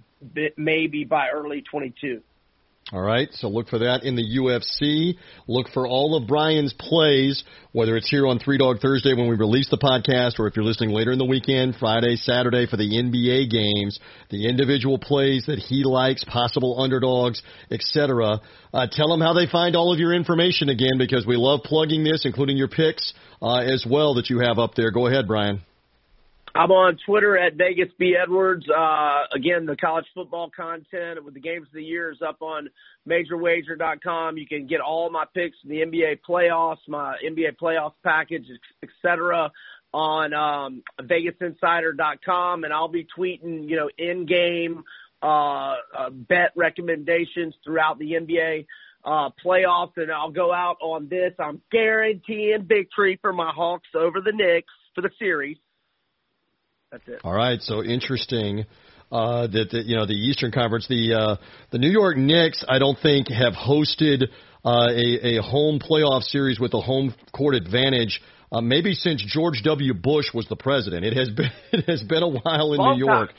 [0.58, 2.22] maybe by early 22.
[2.92, 5.18] All right, so look for that in the UFC.
[5.48, 9.36] Look for all of Brian's plays, whether it's here on Three Dog Thursday when we
[9.36, 12.84] release the podcast, or if you're listening later in the weekend, Friday, Saturday for the
[12.84, 18.42] NBA games, the individual plays that he likes, possible underdogs, etc.
[18.74, 22.04] Uh, tell them how they find all of your information again, because we love plugging
[22.04, 24.92] this, including your picks uh, as well that you have up there.
[24.92, 25.62] Go ahead, Brian.
[26.56, 28.66] I'm on Twitter at Vegas B Edwards.
[28.70, 32.70] Uh, again, the college football content with the games of the year is up on
[33.10, 34.38] MajorWager.com.
[34.38, 38.46] You can get all my picks in the NBA playoffs, my NBA playoffs package,
[38.84, 39.52] etc.
[39.96, 44.84] on um, VegasInsider.com, and I'll be tweeting, you know, in-game
[45.24, 45.26] uh,
[45.98, 48.68] uh, bet recommendations throughout the NBA
[49.04, 51.34] uh, playoffs, and I'll go out on this.
[51.40, 55.58] I'm guaranteeing victory for my Hawks over the Knicks for the series.
[56.94, 57.22] That's it.
[57.24, 58.66] All right, so interesting
[59.12, 61.36] uh, that the, you know the Eastern Conference, the uh,
[61.72, 64.26] the New York Knicks, I don't think have hosted
[64.64, 68.22] uh, a, a home playoff series with a home court advantage.
[68.52, 69.96] Uh, maybe since George W.
[69.96, 73.06] Bush was the president, it has been it has been a while in long New
[73.06, 73.30] York.
[73.30, 73.38] Time.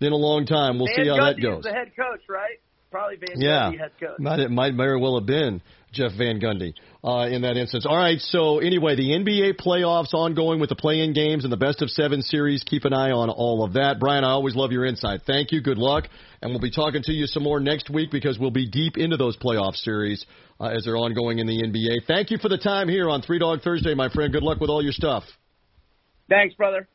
[0.00, 0.78] Been a long time.
[0.78, 1.64] We'll Van see how Gundy that goes.
[1.64, 2.58] The head coach, right?
[2.90, 4.18] Probably Van yeah, Gundy head coach.
[4.18, 5.60] might it might very well have been
[5.96, 7.86] Jeff Van Gundy uh, in that instance.
[7.88, 11.82] All right, so anyway, the NBA playoffs ongoing with the play-in games and the best
[11.82, 12.62] of seven series.
[12.64, 13.98] Keep an eye on all of that.
[13.98, 15.22] Brian, I always love your insight.
[15.26, 15.60] Thank you.
[15.60, 16.04] Good luck,
[16.42, 19.16] and we'll be talking to you some more next week because we'll be deep into
[19.16, 20.24] those playoff series
[20.60, 22.06] uh, as they're ongoing in the NBA.
[22.06, 24.32] Thank you for the time here on Three Dog Thursday, my friend.
[24.32, 25.24] Good luck with all your stuff.
[26.28, 26.88] Thanks, brother.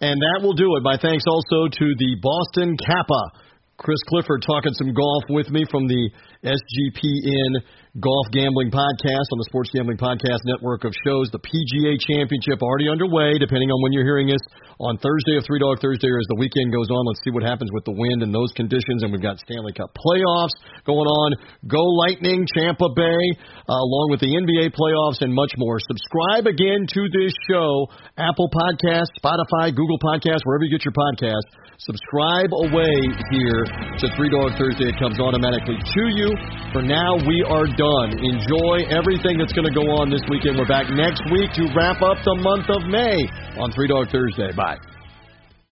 [0.00, 0.82] And that will do it.
[0.82, 3.48] My thanks also to the Boston Capper.
[3.78, 6.10] Chris Clifford talking some golf with me from the
[6.42, 7.62] SGPN
[7.98, 11.34] Golf Gambling Podcast on the Sports Gambling Podcast network of shows.
[11.34, 14.42] The PGA Championship already underway, depending on when you're hearing this,
[14.78, 17.02] on Thursday of Three Dog Thursday as the weekend goes on.
[17.10, 19.02] Let's see what happens with the wind and those conditions.
[19.02, 20.54] And we've got Stanley Cup playoffs
[20.86, 21.34] going on.
[21.66, 23.24] Go Lightning, Tampa Bay,
[23.66, 25.82] uh, along with the NBA playoffs and much more.
[25.82, 31.50] Subscribe again to this show, Apple Podcast, Spotify, Google Podcast, wherever you get your podcast.
[31.82, 32.90] Subscribe away
[33.30, 33.62] here
[34.02, 34.90] to Three Dog Thursday.
[34.90, 36.26] It comes automatically to you.
[36.74, 38.10] For now, we are done.
[38.20, 40.58] Enjoy everything that's going to go on this weekend.
[40.58, 43.16] We're back next week to wrap up the month of May
[43.56, 44.52] on Three Dog Thursday.
[44.52, 44.78] Bye.